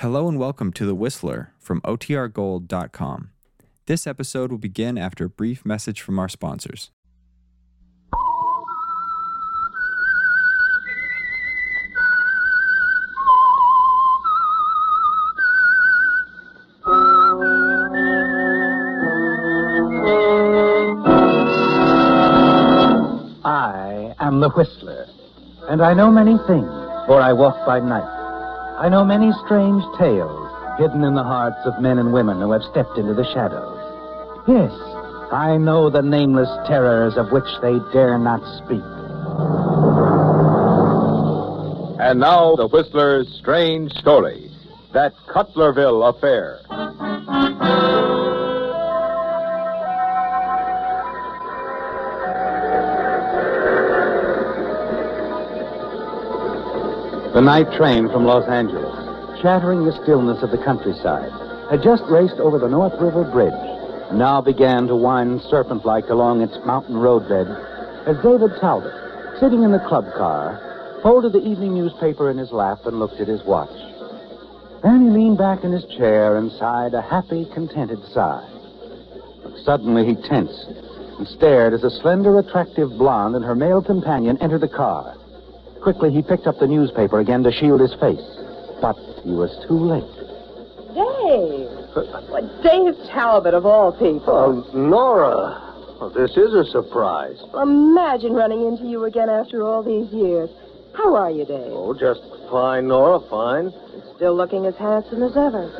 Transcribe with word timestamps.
Hello 0.00 0.28
and 0.28 0.38
welcome 0.38 0.74
to 0.74 0.84
The 0.84 0.94
Whistler 0.94 1.54
from 1.58 1.80
OTRGold.com. 1.80 3.30
This 3.86 4.06
episode 4.06 4.50
will 4.50 4.58
begin 4.58 4.98
after 4.98 5.24
a 5.24 5.30
brief 5.30 5.64
message 5.64 6.02
from 6.02 6.18
our 6.18 6.28
sponsors. 6.28 6.90
I 23.46 24.14
am 24.20 24.40
the 24.40 24.50
Whistler, 24.54 25.06
and 25.70 25.80
I 25.80 25.94
know 25.94 26.10
many 26.10 26.36
things, 26.46 26.68
for 27.06 27.18
I 27.18 27.32
walk 27.32 27.64
by 27.64 27.80
night. 27.80 28.15
I 28.78 28.90
know 28.90 29.04
many 29.04 29.32
strange 29.44 29.82
tales 29.96 30.52
hidden 30.78 31.02
in 31.02 31.14
the 31.14 31.22
hearts 31.22 31.64
of 31.64 31.80
men 31.80 31.98
and 31.98 32.12
women 32.12 32.40
who 32.40 32.52
have 32.52 32.62
stepped 32.62 32.98
into 32.98 33.14
the 33.14 33.24
shadows. 33.24 33.78
Yes, 34.46 34.70
I 35.32 35.56
know 35.56 35.88
the 35.88 36.02
nameless 36.02 36.50
terrors 36.66 37.16
of 37.16 37.32
which 37.32 37.48
they 37.62 37.78
dare 37.92 38.18
not 38.18 38.42
speak. 38.58 38.84
And 41.98 42.20
now, 42.20 42.54
the 42.56 42.68
Whistler's 42.68 43.26
strange 43.38 43.92
story 43.92 44.50
that 44.92 45.14
Cutlerville 45.26 46.08
affair. 46.14 46.60
The 57.36 57.42
night 57.42 57.70
train 57.76 58.08
from 58.08 58.24
Los 58.24 58.48
Angeles, 58.48 58.96
shattering 59.42 59.84
the 59.84 59.92
stillness 60.02 60.42
of 60.42 60.50
the 60.50 60.64
countryside, 60.64 61.28
had 61.68 61.82
just 61.82 62.02
raced 62.08 62.40
over 62.40 62.58
the 62.58 62.66
North 62.66 62.98
River 62.98 63.24
Bridge 63.24 63.52
and 64.08 64.18
now 64.18 64.40
began 64.40 64.86
to 64.86 64.96
wind 64.96 65.42
serpent 65.50 65.84
like 65.84 66.08
along 66.08 66.40
its 66.40 66.56
mountain 66.64 66.96
roadbed 66.96 67.46
as 68.06 68.16
David 68.22 68.56
Talbot, 68.58 68.90
sitting 69.38 69.64
in 69.64 69.70
the 69.70 69.84
club 69.86 70.06
car, 70.16 70.98
folded 71.02 71.34
the 71.34 71.46
evening 71.46 71.74
newspaper 71.74 72.30
in 72.30 72.38
his 72.38 72.52
lap 72.52 72.78
and 72.86 72.98
looked 72.98 73.20
at 73.20 73.28
his 73.28 73.44
watch. 73.44 73.68
Then 74.82 75.04
he 75.04 75.10
leaned 75.10 75.36
back 75.36 75.62
in 75.62 75.72
his 75.72 75.84
chair 75.98 76.38
and 76.38 76.50
sighed 76.52 76.94
a 76.94 77.02
happy, 77.02 77.44
contented 77.52 78.02
sigh. 78.14 78.48
But 79.42 79.58
suddenly 79.62 80.06
he 80.06 80.14
tensed 80.14 80.72
and 81.18 81.28
stared 81.28 81.74
as 81.74 81.84
a 81.84 81.90
slender, 82.00 82.38
attractive 82.38 82.96
blonde 82.96 83.36
and 83.36 83.44
her 83.44 83.54
male 83.54 83.82
companion 83.82 84.38
entered 84.40 84.62
the 84.62 84.68
car. 84.68 85.15
Quickly, 85.86 86.10
he 86.10 86.20
picked 86.20 86.48
up 86.48 86.58
the 86.58 86.66
newspaper 86.66 87.20
again 87.20 87.44
to 87.44 87.52
shield 87.52 87.78
his 87.78 87.94
face. 88.00 88.18
But 88.82 88.96
he 89.22 89.30
was 89.30 89.54
too 89.68 89.78
late. 89.78 90.02
Dave! 90.98 91.70
What, 92.26 92.42
Dave 92.60 92.96
Talbot, 93.14 93.54
of 93.54 93.64
all 93.64 93.92
people. 93.92 94.34
Oh, 94.34 94.76
Nora. 94.76 95.62
Well, 96.00 96.10
this 96.10 96.36
is 96.36 96.54
a 96.54 96.64
surprise. 96.72 97.38
Imagine 97.54 98.32
running 98.32 98.66
into 98.66 98.82
you 98.82 99.04
again 99.04 99.30
after 99.30 99.62
all 99.62 99.84
these 99.84 100.12
years. 100.12 100.50
How 100.92 101.14
are 101.14 101.30
you, 101.30 101.44
Dave? 101.44 101.70
Oh, 101.70 101.94
just 101.94 102.20
fine, 102.50 102.88
Nora, 102.88 103.20
fine. 103.30 103.70
Still 104.16 104.34
looking 104.34 104.66
as 104.66 104.74
handsome 104.74 105.22
as 105.22 105.36
ever. 105.36 105.70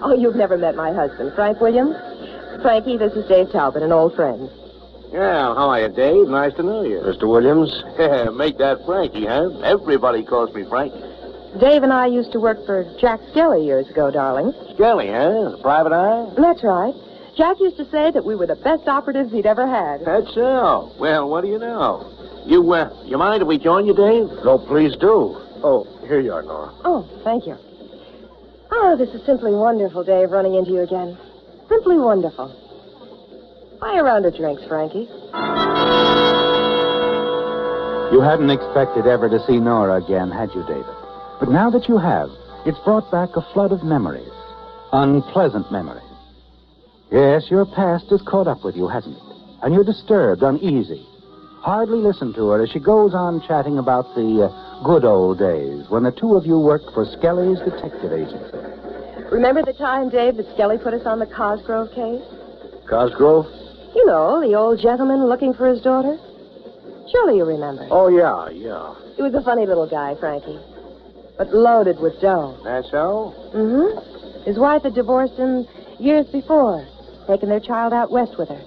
Oh, 0.00 0.16
you've 0.16 0.36
never 0.36 0.56
met 0.56 0.74
my 0.74 0.90
husband, 0.90 1.32
Frank 1.34 1.60
Williams? 1.60 1.94
Frankie, 2.62 2.96
this 2.96 3.12
is 3.12 3.28
Dave 3.28 3.52
Talbot, 3.52 3.82
an 3.82 3.92
old 3.92 4.16
friend. 4.16 4.48
Yeah, 5.14 5.54
how 5.54 5.70
are 5.70 5.80
you, 5.80 5.94
Dave? 5.94 6.26
Nice 6.26 6.54
to 6.54 6.64
know 6.64 6.82
you. 6.82 6.98
Mr. 6.98 7.28
Williams? 7.30 7.70
Yeah, 7.98 8.30
Make 8.30 8.58
that 8.58 8.84
Frankie, 8.84 9.26
huh? 9.26 9.60
Everybody 9.62 10.24
calls 10.24 10.52
me 10.52 10.64
Frank. 10.68 10.92
Dave 11.60 11.84
and 11.84 11.92
I 11.92 12.06
used 12.06 12.32
to 12.32 12.40
work 12.40 12.66
for 12.66 12.82
Jack 13.00 13.20
Skelly 13.30 13.64
years 13.64 13.88
ago, 13.88 14.10
darling. 14.10 14.52
Skelly, 14.74 15.06
huh? 15.06 15.56
Private 15.62 15.92
eye? 15.92 16.34
That's 16.36 16.64
right. 16.64 16.92
Jack 17.36 17.60
used 17.60 17.76
to 17.76 17.84
say 17.90 18.10
that 18.10 18.24
we 18.24 18.34
were 18.34 18.48
the 18.48 18.56
best 18.56 18.88
operatives 18.88 19.30
he'd 19.30 19.46
ever 19.46 19.68
had. 19.68 20.04
That's 20.04 20.34
so. 20.34 20.90
Well, 20.98 21.30
what 21.30 21.42
do 21.42 21.48
you 21.48 21.60
know? 21.60 22.10
You, 22.44 22.58
uh, 22.72 22.90
you 23.04 23.16
mind 23.16 23.40
if 23.40 23.46
we 23.46 23.58
join 23.58 23.86
you, 23.86 23.94
Dave? 23.94 24.26
No, 24.44 24.58
please 24.58 24.96
do. 24.96 25.38
Oh, 25.62 25.86
here 26.08 26.18
you 26.18 26.32
are, 26.32 26.42
Nora. 26.42 26.74
Oh, 26.84 27.06
thank 27.22 27.46
you. 27.46 27.56
Oh, 28.72 28.96
this 28.98 29.10
is 29.10 29.24
simply 29.24 29.52
wonderful, 29.52 30.02
Dave, 30.02 30.32
running 30.32 30.54
into 30.56 30.72
you 30.72 30.80
again. 30.80 31.16
Simply 31.68 31.98
wonderful. 31.98 32.63
Buy 33.84 33.98
a 33.98 34.02
round 34.02 34.24
of 34.24 34.34
drinks, 34.34 34.64
Frankie. 34.66 35.06
You 38.14 38.20
hadn't 38.22 38.48
expected 38.48 39.06
ever 39.06 39.28
to 39.28 39.38
see 39.46 39.58
Nora 39.58 40.02
again, 40.02 40.30
had 40.30 40.48
you, 40.54 40.64
David? 40.66 40.86
But 41.38 41.50
now 41.50 41.68
that 41.68 41.86
you 41.86 41.98
have, 41.98 42.30
it's 42.64 42.78
brought 42.78 43.12
back 43.12 43.36
a 43.36 43.42
flood 43.52 43.72
of 43.72 43.84
memories. 43.84 44.32
Unpleasant 44.92 45.70
memories. 45.70 46.08
Yes, 47.12 47.50
your 47.50 47.66
past 47.66 48.06
has 48.08 48.22
caught 48.22 48.48
up 48.48 48.64
with 48.64 48.74
you, 48.74 48.88
hasn't 48.88 49.18
it? 49.18 49.22
And 49.62 49.74
you're 49.74 49.84
disturbed, 49.84 50.42
uneasy. 50.42 51.04
Hardly 51.60 51.98
listen 51.98 52.32
to 52.36 52.48
her 52.48 52.62
as 52.62 52.70
she 52.70 52.80
goes 52.80 53.12
on 53.12 53.46
chatting 53.46 53.76
about 53.76 54.14
the 54.14 54.48
uh, 54.48 54.82
good 54.82 55.04
old 55.04 55.38
days 55.38 55.90
when 55.90 56.04
the 56.04 56.12
two 56.12 56.36
of 56.36 56.46
you 56.46 56.58
worked 56.58 56.88
for 56.94 57.04
Skelly's 57.04 57.58
detective 57.58 58.14
agency. 58.14 58.56
Remember 59.30 59.62
the 59.62 59.74
time, 59.74 60.08
Dave, 60.08 60.38
that 60.38 60.50
Skelly 60.54 60.78
put 60.78 60.94
us 60.94 61.04
on 61.04 61.18
the 61.18 61.26
Cosgrove 61.26 61.90
case? 61.90 62.24
Cosgrove? 62.88 63.63
You 63.94 64.06
know, 64.06 64.40
the 64.40 64.54
old 64.54 64.80
gentleman 64.80 65.26
looking 65.26 65.54
for 65.54 65.68
his 65.68 65.80
daughter. 65.82 66.18
Surely 67.10 67.36
you 67.36 67.44
remember. 67.44 67.86
Oh, 67.90 68.08
yeah, 68.08 68.48
yeah. 68.50 68.94
He 69.16 69.22
was 69.22 69.34
a 69.34 69.42
funny 69.42 69.66
little 69.66 69.88
guy, 69.88 70.14
Frankie. 70.18 70.58
But 71.38 71.54
loaded 71.54 72.00
with 72.00 72.20
dough. 72.20 72.58
That's 72.64 72.90
so? 72.90 73.34
Mm-hmm. 73.54 74.44
His 74.44 74.58
wife 74.58 74.82
had 74.82 74.94
divorced 74.94 75.34
him 75.34 75.66
years 75.98 76.26
before, 76.26 76.86
taking 77.26 77.48
their 77.48 77.60
child 77.60 77.92
out 77.92 78.10
west 78.10 78.36
with 78.38 78.48
her. 78.48 78.60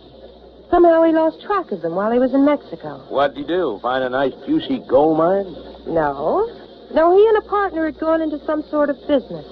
Somehow 0.70 1.04
he 1.04 1.14
lost 1.14 1.42
track 1.42 1.72
of 1.72 1.82
them 1.82 1.96
while 1.96 2.12
he 2.12 2.20
was 2.20 2.34
in 2.34 2.44
Mexico. 2.44 3.00
What'd 3.10 3.38
he 3.38 3.44
do? 3.44 3.80
Find 3.82 4.04
a 4.04 4.10
nice, 4.10 4.34
juicy 4.46 4.80
gold 4.88 5.18
mine? 5.18 5.46
No. 5.88 6.48
No, 6.94 7.16
he 7.16 7.28
and 7.28 7.38
a 7.38 7.42
partner 7.42 7.86
had 7.86 8.00
gone 8.00 8.22
into 8.22 8.44
some 8.46 8.64
sort 8.64 8.90
of 8.90 8.98
business. 9.08 9.46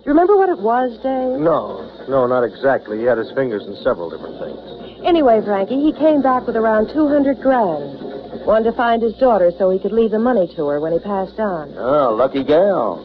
Do 0.00 0.06
you 0.06 0.12
remember 0.12 0.36
what 0.38 0.48
it 0.48 0.58
was, 0.58 0.96
Dave? 1.04 1.38
No, 1.38 1.84
no, 2.08 2.26
not 2.26 2.42
exactly. 2.42 2.98
He 2.98 3.04
had 3.04 3.18
his 3.18 3.30
fingers 3.32 3.66
in 3.66 3.76
several 3.84 4.08
different 4.08 4.40
things. 4.40 5.04
Anyway, 5.04 5.42
Frankie, 5.44 5.78
he 5.78 5.92
came 5.92 6.22
back 6.22 6.46
with 6.46 6.56
around 6.56 6.88
200 6.88 7.38
grand. 7.42 8.00
Wanted 8.46 8.70
to 8.70 8.76
find 8.76 9.02
his 9.02 9.12
daughter 9.20 9.52
so 9.58 9.68
he 9.68 9.78
could 9.78 9.92
leave 9.92 10.12
the 10.12 10.18
money 10.18 10.48
to 10.56 10.66
her 10.68 10.80
when 10.80 10.94
he 10.94 10.98
passed 11.00 11.38
on. 11.38 11.76
Oh, 11.76 12.14
lucky 12.14 12.42
gal. 12.42 13.04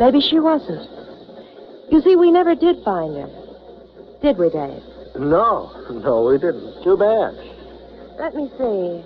Maybe 0.00 0.20
she 0.20 0.40
wasn't. 0.40 0.90
You 1.92 2.02
see, 2.02 2.16
we 2.16 2.32
never 2.32 2.56
did 2.56 2.82
find 2.82 3.14
her. 3.16 3.30
Did 4.20 4.38
we, 4.38 4.50
Dave? 4.50 4.82
No, 5.18 5.70
no, 6.02 6.24
we 6.24 6.38
didn't. 6.38 6.82
Too 6.82 6.96
bad. 6.96 7.38
Let 8.18 8.34
me 8.34 8.50
see. 8.58 9.04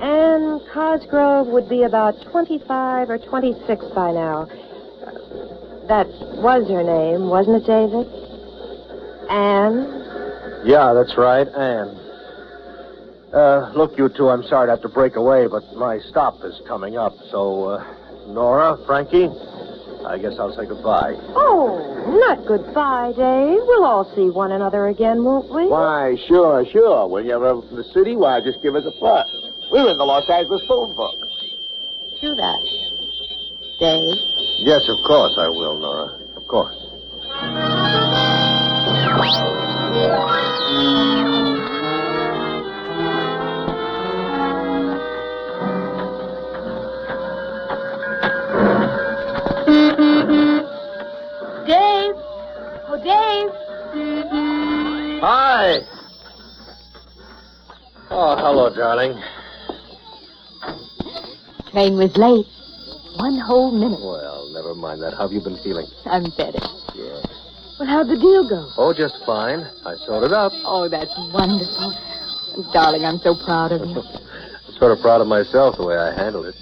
Anne 0.00 0.60
Cosgrove 0.72 1.48
would 1.48 1.68
be 1.68 1.82
about 1.82 2.14
25 2.30 3.10
or 3.10 3.18
26 3.18 3.84
by 3.94 4.12
now. 4.12 4.46
That 5.88 6.08
was 6.40 6.68
her 6.68 6.82
name, 6.82 7.28
wasn't 7.28 7.62
it, 7.62 7.66
David? 7.66 8.08
Anne? 9.28 10.64
Yeah, 10.64 10.94
that's 10.94 11.16
right, 11.18 11.46
Anne. 11.46 12.00
Uh, 13.34 13.72
look, 13.74 13.98
you 13.98 14.08
two, 14.08 14.30
I'm 14.30 14.44
sorry 14.44 14.68
to 14.68 14.70
have 14.72 14.82
to 14.82 14.88
break 14.88 15.16
away, 15.16 15.46
but 15.46 15.62
my 15.76 15.98
stop 16.08 16.42
is 16.44 16.60
coming 16.66 16.96
up. 16.96 17.12
So, 17.30 17.64
uh, 17.64 17.84
Nora, 18.28 18.78
Frankie, 18.86 19.28
I 20.06 20.18
guess 20.18 20.38
I'll 20.38 20.54
say 20.54 20.66
goodbye. 20.66 21.16
Oh, 21.34 21.82
not 22.16 22.46
goodbye, 22.46 23.12
Dave. 23.16 23.60
We'll 23.66 23.84
all 23.84 24.10
see 24.14 24.30
one 24.30 24.52
another 24.52 24.86
again, 24.86 25.24
won't 25.24 25.52
we? 25.52 25.66
Why, 25.66 26.16
sure, 26.28 26.64
sure. 26.70 27.08
When 27.08 27.26
you're 27.26 27.44
ever 27.44 27.60
in 27.68 27.76
the 27.76 27.84
city, 27.92 28.16
why, 28.16 28.40
just 28.40 28.62
give 28.62 28.74
us 28.74 28.84
a 28.86 29.00
buzz. 29.00 29.28
We're 29.72 29.90
in 29.90 29.98
the 29.98 30.04
Los 30.04 30.30
Angeles 30.30 30.62
phone 30.68 30.94
book. 30.96 31.18
Do 32.22 32.34
that. 32.36 32.60
Dave? 33.80 34.33
Yes, 34.58 34.88
of 34.88 34.98
course 35.04 35.34
I 35.36 35.48
will, 35.48 35.78
Nora. 35.80 36.18
Of 36.36 36.46
course. 36.46 36.74
Dave! 51.66 52.14
Oh, 52.86 53.00
Dave! 53.02 53.50
Hi. 55.20 55.78
Oh, 58.10 58.36
hello, 58.36 58.74
darling. 58.74 59.20
Train 61.72 61.96
was 61.96 62.16
late. 62.16 62.46
One 63.16 63.38
whole 63.38 63.70
minute. 63.70 64.00
Well, 64.02 64.50
never 64.50 64.74
mind 64.74 65.02
that. 65.02 65.14
How 65.14 65.22
have 65.28 65.32
you 65.32 65.40
been 65.40 65.58
feeling? 65.62 65.86
I'm 66.06 66.24
better. 66.36 66.58
Yeah. 66.94 67.22
Well, 67.78 67.86
how'd 67.86 68.08
the 68.08 68.18
deal 68.18 68.48
go? 68.48 68.70
Oh, 68.76 68.92
just 68.94 69.18
fine. 69.24 69.66
I 69.86 69.94
sorted 70.06 70.32
out. 70.32 70.50
Oh, 70.66 70.88
that's 70.88 71.14
wonderful. 71.30 71.94
Darling, 72.72 73.04
I'm 73.04 73.18
so 73.18 73.34
proud 73.46 73.72
of 73.72 73.86
you. 73.86 73.98
I'm 74.66 74.74
sort 74.78 74.92
of 74.92 75.00
proud 75.00 75.20
of 75.20 75.26
myself 75.26 75.76
the 75.76 75.86
way 75.86 75.96
I 75.96 76.14
handled 76.14 76.46
it. 76.46 76.54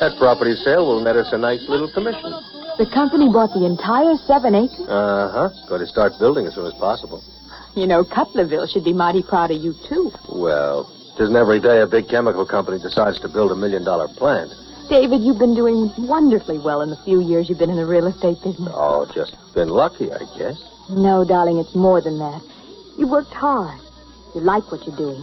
That 0.00 0.16
property 0.18 0.54
sale 0.56 0.86
will 0.86 1.00
net 1.02 1.16
us 1.16 1.32
a 1.32 1.38
nice 1.38 1.64
little 1.68 1.90
commission. 1.92 2.32
The 2.78 2.86
company 2.92 3.28
bought 3.32 3.52
the 3.52 3.64
entire 3.66 4.14
seven 4.28 4.54
acres? 4.54 4.86
Uh 4.88 5.28
huh. 5.32 5.48
Going 5.68 5.80
to 5.80 5.86
start 5.88 6.12
building 6.20 6.46
as 6.46 6.54
soon 6.54 6.66
as 6.66 6.74
possible. 6.74 7.24
You 7.74 7.86
know, 7.86 8.04
Cutlerville 8.04 8.68
should 8.72 8.84
be 8.84 8.92
mighty 8.92 9.22
proud 9.22 9.50
of 9.50 9.60
you, 9.60 9.74
too. 9.88 10.12
Well, 10.32 10.86
it 11.16 11.22
isn't 11.22 11.34
every 11.36 11.60
day 11.60 11.80
a 11.80 11.86
big 11.86 12.08
chemical 12.08 12.46
company 12.46 12.78
decides 12.78 13.18
to 13.20 13.28
build 13.28 13.52
a 13.52 13.56
million 13.56 13.84
dollar 13.84 14.08
plant. 14.16 14.52
David, 14.88 15.20
you've 15.20 15.38
been 15.38 15.54
doing 15.54 15.92
wonderfully 15.98 16.58
well 16.58 16.80
in 16.80 16.90
the 16.90 16.96
few 17.04 17.20
years 17.20 17.48
you've 17.48 17.58
been 17.58 17.70
in 17.70 17.76
the 17.76 17.86
real 17.86 18.06
estate 18.06 18.38
business. 18.42 18.72
Oh, 18.72 19.06
just 19.14 19.36
been 19.54 19.68
lucky, 19.68 20.10
I 20.10 20.24
guess. 20.38 20.56
No, 20.90 21.24
darling, 21.24 21.58
it's 21.58 21.74
more 21.74 22.00
than 22.00 22.18
that. 22.18 22.40
You 22.96 23.06
worked 23.06 23.32
hard. 23.32 23.80
You 24.34 24.40
like 24.40 24.70
what 24.72 24.86
you're 24.86 24.96
doing. 24.96 25.22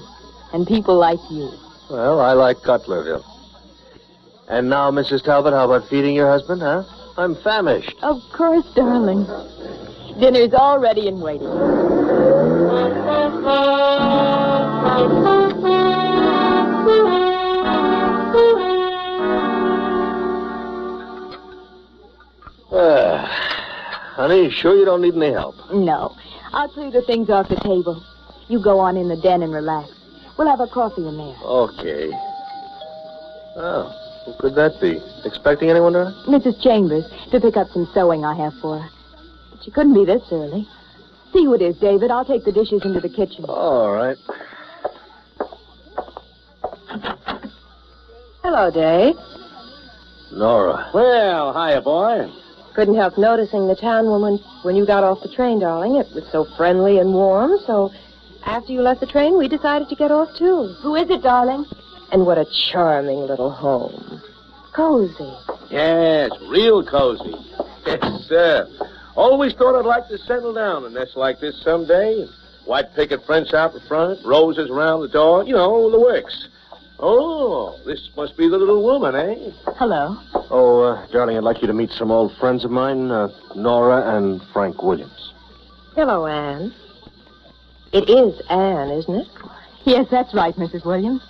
And 0.53 0.67
people 0.67 0.97
like 0.97 1.19
you. 1.31 1.49
Well, 1.89 2.19
I 2.19 2.33
like 2.33 2.57
Cutlerville. 2.57 3.23
And 4.47 4.69
now, 4.69 4.91
Mrs. 4.91 5.23
Talbot, 5.23 5.53
how 5.53 5.65
about 5.65 5.89
feeding 5.89 6.13
your 6.13 6.29
husband, 6.29 6.61
huh? 6.61 6.83
I'm 7.17 7.35
famished. 7.35 7.95
Of 8.03 8.21
course, 8.31 8.65
darling. 8.75 9.25
Dinner's 10.19 10.53
all 10.53 10.79
ready 10.79 11.07
and 11.07 11.21
waiting. 11.21 11.49
Honey, 24.27 24.49
sure 24.49 24.75
you 24.75 24.85
don't 24.85 25.01
need 25.01 25.15
any 25.15 25.31
help? 25.31 25.55
No. 25.71 26.15
I'll 26.51 26.69
clear 26.69 26.89
the 26.89 27.03
things 27.03 27.29
off 27.29 27.47
the 27.47 27.57
table. 27.57 28.03
You 28.47 28.61
go 28.61 28.79
on 28.79 28.97
in 28.97 29.07
the 29.07 29.17
den 29.17 29.43
and 29.43 29.53
relax. 29.53 29.89
We'll 30.37 30.47
have 30.47 30.59
a 30.59 30.67
coffee 30.67 31.07
in 31.07 31.17
there. 31.17 31.35
Okay. 31.43 32.09
Oh, 33.57 33.93
who 34.25 34.33
could 34.39 34.55
that 34.55 34.81
be? 34.81 34.99
Expecting 35.25 35.69
anyone, 35.69 35.93
darling? 35.93 36.15
Mrs. 36.27 36.61
Chambers, 36.61 37.05
to 37.31 37.39
pick 37.39 37.55
up 37.55 37.67
some 37.69 37.87
sewing 37.93 38.25
I 38.25 38.35
have 38.35 38.53
for 38.61 38.79
her. 38.79 38.89
But 39.51 39.63
she 39.63 39.71
couldn't 39.71 39.93
be 39.93 40.05
this 40.05 40.23
early. 40.31 40.67
See 41.31 41.43
who 41.45 41.53
it 41.53 41.61
is, 41.61 41.77
David. 41.77 42.09
I'll 42.09 42.25
take 42.25 42.45
the 42.45 42.51
dishes 42.51 42.83
into 42.83 42.99
the 42.99 43.09
kitchen. 43.09 43.45
All 43.47 43.91
right. 43.91 44.17
Hello, 48.41 48.71
Dave. 48.71 49.15
Nora. 50.31 50.89
Well, 50.93 51.53
hiya, 51.53 51.81
boy. 51.81 52.31
Couldn't 52.75 52.95
help 52.95 53.17
noticing 53.17 53.67
the 53.67 53.75
town 53.75 54.07
woman 54.07 54.37
when 54.63 54.75
you 54.75 54.85
got 54.85 55.05
off 55.05 55.21
the 55.21 55.29
train, 55.29 55.59
darling. 55.59 55.95
It 55.95 56.07
was 56.13 56.29
so 56.29 56.45
friendly 56.57 56.99
and 56.99 57.13
warm, 57.13 57.57
so 57.65 57.93
after 58.43 58.73
you 58.73 58.81
left 58.81 58.99
the 58.99 59.07
train, 59.07 59.37
we 59.37 59.47
decided 59.47 59.87
to 59.87 59.95
get 59.95 60.11
off, 60.11 60.27
too. 60.37 60.75
Who 60.81 60.95
is 60.95 61.09
it, 61.09 61.23
darling? 61.23 61.65
And 62.11 62.25
what 62.25 62.37
a 62.37 62.45
charming 62.71 63.19
little 63.19 63.49
home. 63.49 64.21
Cozy. 64.75 65.33
Yes, 65.71 66.31
real 66.49 66.85
cozy. 66.85 67.33
Yes, 67.85 68.01
sir. 68.27 68.67
Always 69.15 69.53
thought 69.53 69.77
I'd 69.77 69.85
like 69.85 70.07
to 70.07 70.17
settle 70.17 70.55
down 70.55 70.85
in 70.85 70.91
a 70.91 70.99
nest 70.99 71.15
like 71.15 71.39
this 71.39 71.61
someday. 71.63 72.25
White 72.65 72.95
picket 72.95 73.23
fence 73.27 73.53
out 73.53 73.75
in 73.75 73.81
front, 73.81 74.25
roses 74.25 74.71
around 74.71 75.01
the 75.01 75.07
door, 75.07 75.43
you 75.43 75.53
know, 75.53 75.91
the 75.91 75.99
works. 75.99 76.47
Oh, 76.99 77.77
this 77.85 78.09
must 78.15 78.37
be 78.37 78.47
the 78.47 78.57
little 78.57 78.81
woman, 78.83 79.15
eh? 79.15 79.51
Hello. 79.77 80.17
Oh, 80.49 80.81
uh, 80.81 81.07
darling, 81.07 81.37
I'd 81.37 81.43
like 81.43 81.61
you 81.61 81.67
to 81.67 81.73
meet 81.73 81.91
some 81.91 82.09
old 82.09 82.35
friends 82.37 82.63
of 82.63 82.71
mine, 82.71 83.11
uh, 83.11 83.29
Nora 83.55 84.15
and 84.15 84.41
Frank 84.53 84.81
Williams. 84.81 85.33
Hello, 85.95 86.25
Anne. 86.25 86.73
It 87.91 88.09
is 88.09 88.41
Anne, 88.49 88.91
isn't 88.91 89.13
it? 89.15 89.27
Yes, 89.83 90.07
that's 90.09 90.33
right, 90.33 90.55
Mrs. 90.55 90.85
Williams. 90.85 91.21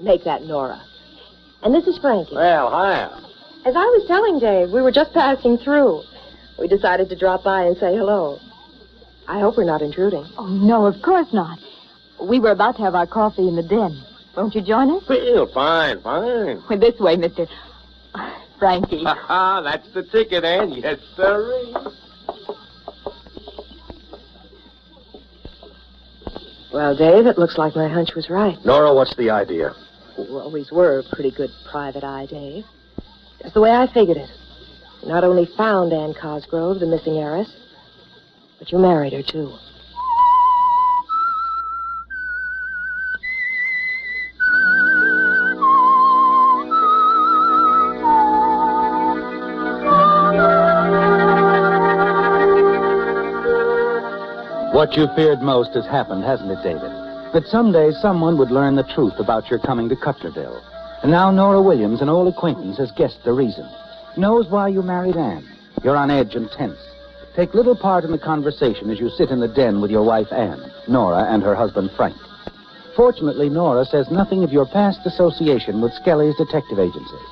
Make 0.00 0.24
that 0.24 0.42
Nora. 0.42 0.80
And 1.62 1.74
this 1.74 1.86
is 1.86 1.98
Frankie. 1.98 2.34
Well, 2.34 2.70
hi. 2.70 3.04
As 3.66 3.74
I 3.76 3.84
was 3.84 4.04
telling 4.06 4.38
Dave, 4.38 4.70
we 4.70 4.82
were 4.82 4.92
just 4.92 5.12
passing 5.12 5.58
through. 5.58 6.02
We 6.58 6.68
decided 6.68 7.08
to 7.10 7.16
drop 7.16 7.44
by 7.44 7.64
and 7.64 7.76
say 7.76 7.94
hello. 7.96 8.38
I 9.26 9.40
hope 9.40 9.56
we're 9.56 9.64
not 9.64 9.80
intruding. 9.82 10.26
Oh, 10.36 10.46
no, 10.46 10.86
of 10.86 11.00
course 11.02 11.32
not. 11.32 11.58
We 12.22 12.40
were 12.40 12.50
about 12.50 12.76
to 12.76 12.82
have 12.82 12.94
our 12.94 13.06
coffee 13.06 13.48
in 13.48 13.56
the 13.56 13.62
den. 13.62 14.02
Won't 14.36 14.54
you 14.54 14.62
join 14.62 14.90
us? 14.90 15.04
Well, 15.08 15.46
fine, 15.52 16.00
fine. 16.02 16.62
Well, 16.68 16.78
this 16.78 16.98
way, 16.98 17.16
Mr. 17.16 17.48
Frankie. 18.58 19.04
Ha 19.04 19.14
ha, 19.14 19.60
that's 19.62 19.88
the 19.92 20.02
ticket, 20.02 20.44
Ann. 20.44 20.72
Yes, 20.72 20.98
sir. 21.16 21.92
Well, 26.72 26.96
Dave, 26.96 27.26
it 27.26 27.38
looks 27.38 27.56
like 27.56 27.76
my 27.76 27.88
hunch 27.88 28.14
was 28.16 28.28
right. 28.28 28.58
Nora, 28.64 28.92
what's 28.92 29.14
the 29.16 29.30
idea? 29.30 29.74
You 30.18 30.38
always 30.38 30.72
were 30.72 30.98
a 30.98 31.02
pretty 31.14 31.30
good 31.30 31.50
private 31.70 32.02
eye, 32.02 32.26
Dave. 32.26 32.64
That's 33.40 33.54
the 33.54 33.60
way 33.60 33.70
I 33.70 33.86
figured 33.86 34.16
it. 34.16 34.30
You 35.02 35.08
not 35.08 35.22
only 35.22 35.46
found 35.56 35.92
Anne 35.92 36.14
Cosgrove, 36.14 36.80
the 36.80 36.86
missing 36.86 37.18
heiress, 37.18 37.54
but 38.58 38.72
you 38.72 38.78
married 38.78 39.12
her, 39.12 39.22
too. 39.22 39.52
What 54.84 54.98
you 54.98 55.08
feared 55.16 55.40
most 55.40 55.72
has 55.72 55.86
happened, 55.86 56.24
hasn't 56.24 56.50
it, 56.50 56.62
David? 56.62 56.92
That 57.32 57.46
someday 57.46 57.90
someone 58.02 58.36
would 58.36 58.50
learn 58.50 58.76
the 58.76 58.82
truth 58.94 59.14
about 59.18 59.48
your 59.48 59.58
coming 59.58 59.88
to 59.88 59.96
Cutlerville. 59.96 60.60
And 61.02 61.10
now 61.10 61.30
Nora 61.30 61.62
Williams, 61.62 62.02
an 62.02 62.10
old 62.10 62.28
acquaintance, 62.28 62.76
has 62.76 62.92
guessed 62.92 63.24
the 63.24 63.32
reason. 63.32 63.66
Knows 64.18 64.50
why 64.50 64.68
you 64.68 64.82
married 64.82 65.16
Anne. 65.16 65.48
You're 65.82 65.96
on 65.96 66.10
edge 66.10 66.34
and 66.34 66.50
tense. 66.50 66.76
Take 67.34 67.54
little 67.54 67.74
part 67.74 68.04
in 68.04 68.12
the 68.12 68.18
conversation 68.18 68.90
as 68.90 69.00
you 69.00 69.08
sit 69.08 69.30
in 69.30 69.40
the 69.40 69.48
den 69.48 69.80
with 69.80 69.90
your 69.90 70.04
wife 70.04 70.30
Anne, 70.30 70.70
Nora, 70.86 71.32
and 71.32 71.42
her 71.42 71.54
husband 71.54 71.90
Frank. 71.96 72.18
Fortunately, 72.94 73.48
Nora 73.48 73.86
says 73.86 74.10
nothing 74.10 74.44
of 74.44 74.52
your 74.52 74.66
past 74.66 75.00
association 75.06 75.80
with 75.80 75.94
Skelly's 75.94 76.36
detective 76.36 76.78
agency, 76.78 77.24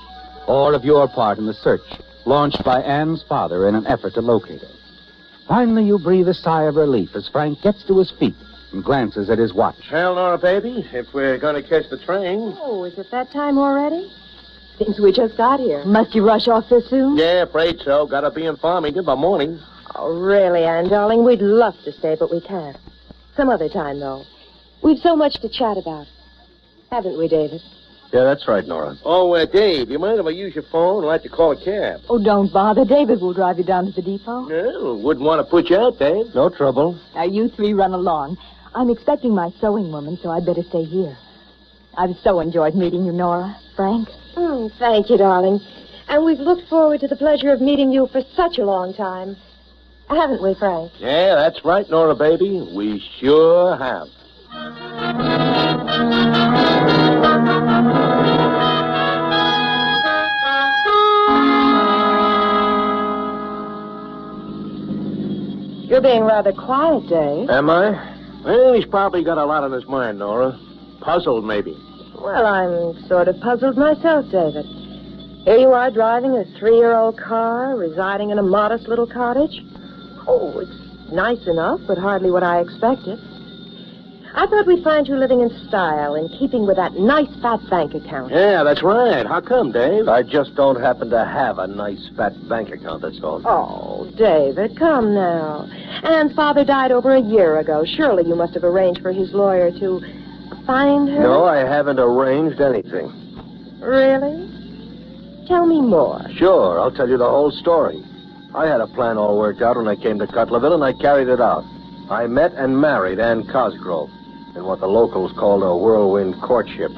or 0.49 0.73
of 0.73 0.87
your 0.87 1.07
part 1.07 1.37
in 1.37 1.45
the 1.45 1.53
search 1.53 1.83
launched 2.25 2.65
by 2.65 2.81
Anne's 2.81 3.23
father 3.29 3.69
in 3.69 3.75
an 3.75 3.87
effort 3.87 4.15
to 4.15 4.23
locate 4.23 4.63
her. 4.63 4.82
Finally, 5.49 5.85
you 5.85 5.99
breathe 5.99 6.29
a 6.29 6.35
sigh 6.35 6.65
of 6.65 6.77
relief 6.77 7.15
as 7.15 7.29
Frank 7.29 7.61
gets 7.63 7.85
to 7.85 7.99
his 7.99 8.11
feet 8.13 8.35
and 8.73 8.83
glances 8.83 9.29
at 9.29 9.39
his 9.39 9.53
watch. 9.53 9.77
Well, 9.91 10.15
Nora, 10.15 10.39
baby, 10.39 10.89
if 10.93 11.13
we're 11.13 11.39
going 11.39 11.61
to 11.61 11.69
catch 11.69 11.91
the 11.91 11.99
train. 11.99 12.57
Oh, 12.61 12.85
is 12.85 12.99
it 12.99 13.11
that 13.11 13.31
time 13.33 13.59
already? 13.59 14.11
Seems 14.79 14.99
we 14.99 15.13
just 15.13 15.37
got 15.37 15.61
here. 15.61 15.85
Must 15.85 16.15
you 16.15 16.27
rush 16.27 16.49
off 16.49 16.65
so 16.69 16.81
soon? 16.81 17.17
Yeah, 17.17 17.43
afraid 17.43 17.81
so. 17.81 18.07
Gotta 18.07 18.31
be 18.31 18.47
in 18.47 18.57
Farmington 18.57 19.05
by 19.05 19.15
morning. 19.15 19.59
Oh, 19.95 20.19
really, 20.19 20.65
Anne, 20.65 20.89
darling? 20.89 21.25
We'd 21.25 21.43
love 21.43 21.75
to 21.85 21.93
stay, 21.93 22.17
but 22.19 22.31
we 22.31 22.41
can't. 22.41 22.77
Some 23.37 23.51
other 23.51 23.69
time, 23.69 24.01
though. 24.01 24.25
We've 24.83 24.99
so 24.99 25.15
much 25.15 25.41
to 25.43 25.49
chat 25.49 25.77
about. 25.77 26.07
Haven't 26.91 27.19
we, 27.19 27.29
David? 27.29 27.61
Yeah, 28.13 28.25
that's 28.25 28.47
right, 28.47 28.67
Nora. 28.67 28.99
Oh, 29.05 29.33
uh, 29.33 29.47
Dave, 29.47 29.89
you 29.91 29.99
mind 29.99 30.21
if 30.21 30.27
I 30.27 30.31
use 30.31 30.55
your 30.55 30.65
phone? 30.71 31.03
I'd 31.05 31.07
like 31.09 31.23
to 31.23 31.31
call 31.31 31.53
a 31.53 31.65
cab. 31.65 32.03
Oh, 32.11 32.23
don't 32.23 32.53
bother. 32.53 32.85
David 32.85 33.23
will 33.23 33.33
drive 33.33 33.57
you 33.57 33.65
down 33.65 33.87
to 33.87 33.93
the 33.93 34.03
depot. 34.03 34.43
No, 34.43 35.01
wouldn't 35.03 35.25
want 35.25 35.41
to 35.41 35.51
put 35.51 35.71
you 35.71 35.79
out, 35.79 35.99
Dave. 35.99 36.27
No 36.35 36.51
trouble. 36.51 37.01
Now, 37.15 37.25
you 37.25 37.49
three 37.49 37.73
run 37.73 37.95
along. 37.95 38.37
I'm 38.75 38.91
expecting 38.91 39.35
my 39.35 39.51
sewing 39.61 39.91
woman, 39.91 40.19
so 40.23 40.31
I'd 40.31 40.45
better 40.45 40.63
stay 40.63 40.85
here. 40.85 41.17
I've 41.97 42.17
so 42.23 42.41
enjoyed 42.41 42.75
meeting 42.75 43.07
you, 43.07 43.13
Nora. 43.13 43.57
Frank? 43.77 44.09
Mm, 44.37 44.71
thank 44.79 45.09
you, 45.09 45.17
darling. 45.17 45.61
And 46.09 46.25
we've 46.25 46.39
looked 46.39 46.69
forward 46.69 47.01
to 47.01 47.09
the 47.09 47.17
pleasure 47.17 47.51
of 47.51 47.63
meeting 47.63 47.91
you 47.91 48.09
for 48.13 48.21
such 48.35 48.59
a 48.59 48.65
long 48.65 48.93
time. 48.93 49.37
Haven't 50.11 50.43
we, 50.43 50.55
Frank? 50.55 50.93
Yeah, 50.99 51.35
that's 51.35 51.65
right, 51.65 51.89
Nora, 51.89 52.15
baby. 52.15 52.69
We 52.75 53.03
sure 53.21 53.77
have. 53.79 55.52
You're 65.93 66.01
being 66.01 66.25
rather 66.25 66.53
quiet, 66.53 67.07
Dave. 67.07 67.51
Am 67.51 67.69
I? 67.69 67.91
Well, 68.47 68.73
he's 68.73 68.87
probably 68.87 69.23
got 69.23 69.37
a 69.37 69.45
lot 69.45 69.63
on 69.63 69.73
his 69.73 69.85
mind, 69.85 70.21
Nora. 70.21 70.59
Puzzled, 71.03 71.45
maybe. 71.45 71.77
Well, 72.19 72.47
I'm 72.47 73.07
sort 73.09 73.29
of 73.29 73.39
puzzled 73.41 73.77
myself, 73.77 74.25
David. 74.31 74.65
Here 75.45 75.59
you 75.59 75.73
are 75.73 75.91
driving 75.91 76.35
a 76.35 76.47
three-year-old 76.59 77.19
car, 77.19 77.77
residing 77.77 78.31
in 78.31 78.39
a 78.39 78.43
modest 78.43 78.89
little 78.89 79.07
cottage. 79.07 79.61
Oh, 80.27 80.61
it's 80.61 81.13
nice 81.13 81.47
enough, 81.47 81.81
but 81.87 81.99
hardly 81.99 82.31
what 82.31 82.43
I 82.43 82.63
expected. 82.63 83.19
I 84.35 84.47
thought 84.47 84.67
we'd 84.67 84.83
find 84.83 85.07
you 85.07 85.17
living 85.17 85.43
in 85.43 85.51
style, 85.69 86.15
in 86.15 86.27
keeping 86.39 86.67
with 86.67 86.77
that 86.77 86.95
nice 86.95 87.29
fat 87.43 87.61
bank 87.69 87.93
account. 87.93 88.33
Yeah, 88.33 88.65
that's 88.65 88.83
right. 88.83 89.27
How 89.27 89.43
come, 89.43 89.73
Dave? 89.73 90.09
I 90.09 90.23
just 90.23 90.55
don't 90.55 90.81
happen 90.81 91.11
to 91.11 91.23
have 91.23 91.59
a 91.59 91.67
nice 91.67 92.09
fat 92.17 92.33
bank 92.49 92.71
account, 92.71 93.03
that's 93.03 93.21
all. 93.23 93.43
Oh, 93.45 94.11
David, 94.17 94.79
come 94.79 95.13
now. 95.13 95.69
Anne's 96.03 96.35
father 96.35 96.65
died 96.65 96.91
over 96.93 97.15
a 97.15 97.21
year 97.21 97.59
ago. 97.59 97.85
Surely 97.85 98.27
you 98.27 98.35
must 98.35 98.55
have 98.55 98.65
arranged 98.65 99.01
for 99.03 99.13
his 99.13 99.33
lawyer 99.33 99.71
to 99.71 100.01
find 100.67 101.09
her. 101.09 101.21
No, 101.21 101.45
I 101.45 101.59
haven't 101.59 101.99
arranged 101.99 102.61
anything. 102.61 103.11
Really? 103.81 104.49
Tell 105.47 105.67
me 105.67 105.81
more. 105.81 106.21
Sure, 106.37 106.81
I'll 106.81 106.93
tell 106.93 107.09
you 107.09 107.19
the 107.19 107.29
whole 107.29 107.51
story. 107.51 108.03
I 108.55 108.67
had 108.67 108.81
a 108.81 108.87
plan 108.87 109.17
all 109.17 109.39
worked 109.39 109.63
out 109.63 109.77
when 109.77 109.89
I 109.89 109.97
came 109.97 110.19
to 110.19 110.27
Cutlerville, 110.27 110.75
and 110.75 110.85
I 110.85 110.93
carried 110.93 111.29
it 111.29 111.41
out. 111.41 111.65
I 112.11 112.27
met 112.27 112.53
and 112.55 112.81
married 112.81 113.19
Ann 113.19 113.47
Cosgrove 113.47 114.11
in 114.55 114.65
what 114.65 114.81
the 114.81 114.87
locals 114.87 115.33
called 115.39 115.63
a 115.63 115.75
whirlwind 115.75 116.41
courtship. 116.43 116.91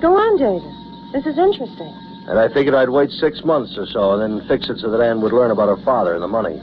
Go 0.00 0.16
on, 0.16 0.36
David. 0.36 1.12
This 1.12 1.26
is 1.26 1.38
interesting. 1.38 1.92
And 2.28 2.38
I 2.38 2.48
figured 2.52 2.74
I'd 2.74 2.90
wait 2.90 3.10
six 3.10 3.42
months 3.44 3.76
or 3.76 3.86
so 3.86 4.12
and 4.12 4.40
then 4.40 4.48
fix 4.48 4.68
it 4.70 4.78
so 4.78 4.90
that 4.90 5.00
Ann 5.00 5.20
would 5.22 5.32
learn 5.32 5.50
about 5.50 5.68
her 5.68 5.82
father 5.84 6.14
and 6.14 6.22
the 6.22 6.28
money. 6.28 6.60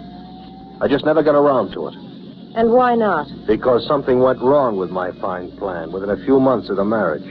I 0.81 0.87
just 0.87 1.05
never 1.05 1.23
got 1.23 1.35
around 1.35 1.71
to 1.73 1.87
it 1.87 1.95
And 2.55 2.71
why 2.71 2.95
not? 2.95 3.27
because 3.47 3.85
something 3.87 4.19
went 4.19 4.39
wrong 4.41 4.77
with 4.77 4.89
my 4.89 5.11
fine 5.19 5.55
plan 5.57 5.91
within 5.91 6.09
a 6.09 6.17
few 6.25 6.39
months 6.39 6.69
of 6.69 6.77
the 6.77 6.85
marriage. 6.85 7.25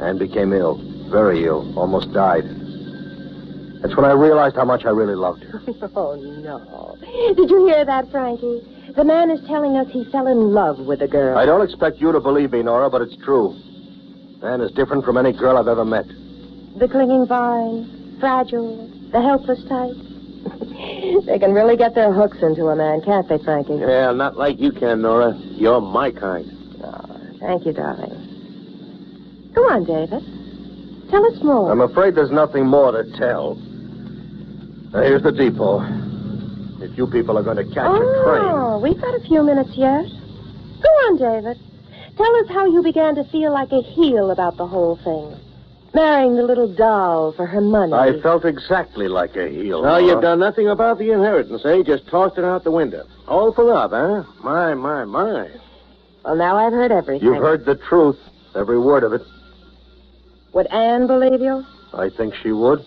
Ann 0.00 0.18
became 0.18 0.52
ill, 0.52 0.76
very 1.10 1.44
ill, 1.44 1.78
almost 1.78 2.12
died. 2.12 2.44
That's 3.82 3.96
when 3.96 4.04
I 4.04 4.12
realized 4.12 4.56
how 4.56 4.64
much 4.64 4.84
I 4.84 4.90
really 4.90 5.14
loved 5.14 5.42
her. 5.44 5.60
Oh, 5.96 6.14
no. 6.14 6.96
Did 7.34 7.50
you 7.50 7.66
hear 7.66 7.84
that, 7.84 8.10
Frankie? 8.10 8.62
The 8.96 9.04
man 9.04 9.30
is 9.30 9.40
telling 9.46 9.76
us 9.76 9.86
he 9.90 10.04
fell 10.10 10.26
in 10.26 10.52
love 10.52 10.78
with 10.78 11.00
a 11.02 11.08
girl. 11.08 11.38
I 11.38 11.46
don't 11.46 11.62
expect 11.62 11.98
you 11.98 12.12
to 12.12 12.20
believe 12.20 12.52
me, 12.52 12.62
Nora, 12.62 12.90
but 12.90 13.02
it's 13.02 13.16
true. 13.24 13.54
Ann 14.42 14.60
is 14.60 14.70
different 14.72 15.04
from 15.04 15.16
any 15.16 15.32
girl 15.32 15.56
I've 15.56 15.68
ever 15.68 15.84
met. 15.84 16.06
The 16.78 16.88
clinging 16.90 17.26
vine, 17.26 18.16
fragile, 18.20 18.88
the 19.12 19.20
helpless 19.22 19.62
type. 19.68 19.96
they 21.26 21.38
can 21.38 21.52
really 21.52 21.76
get 21.76 21.94
their 21.94 22.12
hooks 22.12 22.38
into 22.42 22.66
a 22.68 22.76
man, 22.76 23.00
can't 23.02 23.28
they, 23.28 23.38
Frankie? 23.38 23.76
Yeah, 23.76 24.12
not 24.12 24.36
like 24.36 24.58
you 24.58 24.72
can, 24.72 25.02
Nora. 25.02 25.34
You're 25.36 25.80
my 25.80 26.10
kind. 26.10 26.46
Oh, 26.82 27.36
thank 27.40 27.66
you, 27.66 27.72
darling. 27.72 29.52
Go 29.54 29.62
on, 29.62 29.84
David. 29.84 30.22
Tell 31.10 31.26
us 31.26 31.42
more. 31.42 31.72
I'm 31.72 31.80
afraid 31.80 32.14
there's 32.14 32.30
nothing 32.30 32.66
more 32.66 32.92
to 32.92 33.04
tell. 33.18 33.56
Now, 34.92 35.02
here's 35.02 35.22
the 35.22 35.32
depot. 35.32 35.80
If 36.82 36.96
you 36.96 37.06
people 37.06 37.36
are 37.36 37.42
going 37.42 37.58
to 37.58 37.64
catch 37.74 37.90
a 37.90 38.22
train. 38.24 38.42
oh, 38.46 38.80
we've 38.82 39.00
got 39.00 39.14
a 39.14 39.20
few 39.20 39.42
minutes 39.42 39.70
yet. 39.74 40.04
Go 40.82 40.88
on, 40.88 41.16
David. 41.16 41.58
Tell 42.16 42.36
us 42.36 42.48
how 42.48 42.66
you 42.66 42.82
began 42.82 43.14
to 43.16 43.24
feel 43.30 43.52
like 43.52 43.72
a 43.72 43.82
heel 43.82 44.30
about 44.30 44.56
the 44.56 44.66
whole 44.66 44.96
thing. 44.96 45.49
Marrying 45.92 46.36
the 46.36 46.44
little 46.44 46.72
doll 46.72 47.32
for 47.32 47.46
her 47.46 47.60
money. 47.60 47.92
I 47.92 48.20
felt 48.22 48.44
exactly 48.44 49.08
like 49.08 49.34
a 49.34 49.48
heel. 49.48 49.82
Now, 49.82 49.98
Nora. 49.98 50.04
you've 50.04 50.22
done 50.22 50.38
nothing 50.38 50.68
about 50.68 50.98
the 50.98 51.10
inheritance, 51.10 51.62
eh? 51.64 51.82
Just 51.82 52.06
tossed 52.08 52.38
it 52.38 52.44
out 52.44 52.62
the 52.62 52.70
window. 52.70 53.04
All 53.26 53.52
for 53.52 53.64
love, 53.64 53.92
eh? 53.92 54.22
My, 54.44 54.74
my, 54.74 55.04
my. 55.04 55.48
Well, 56.24 56.36
now 56.36 56.56
I've 56.56 56.72
heard 56.72 56.92
everything. 56.92 57.26
You've 57.26 57.42
heard 57.42 57.64
the 57.64 57.74
truth, 57.74 58.18
every 58.54 58.78
word 58.78 59.02
of 59.02 59.12
it. 59.14 59.22
Would 60.52 60.66
Anne 60.68 61.06
believe 61.06 61.40
you? 61.40 61.64
I 61.92 62.08
think 62.08 62.34
she 62.42 62.52
would. 62.52 62.84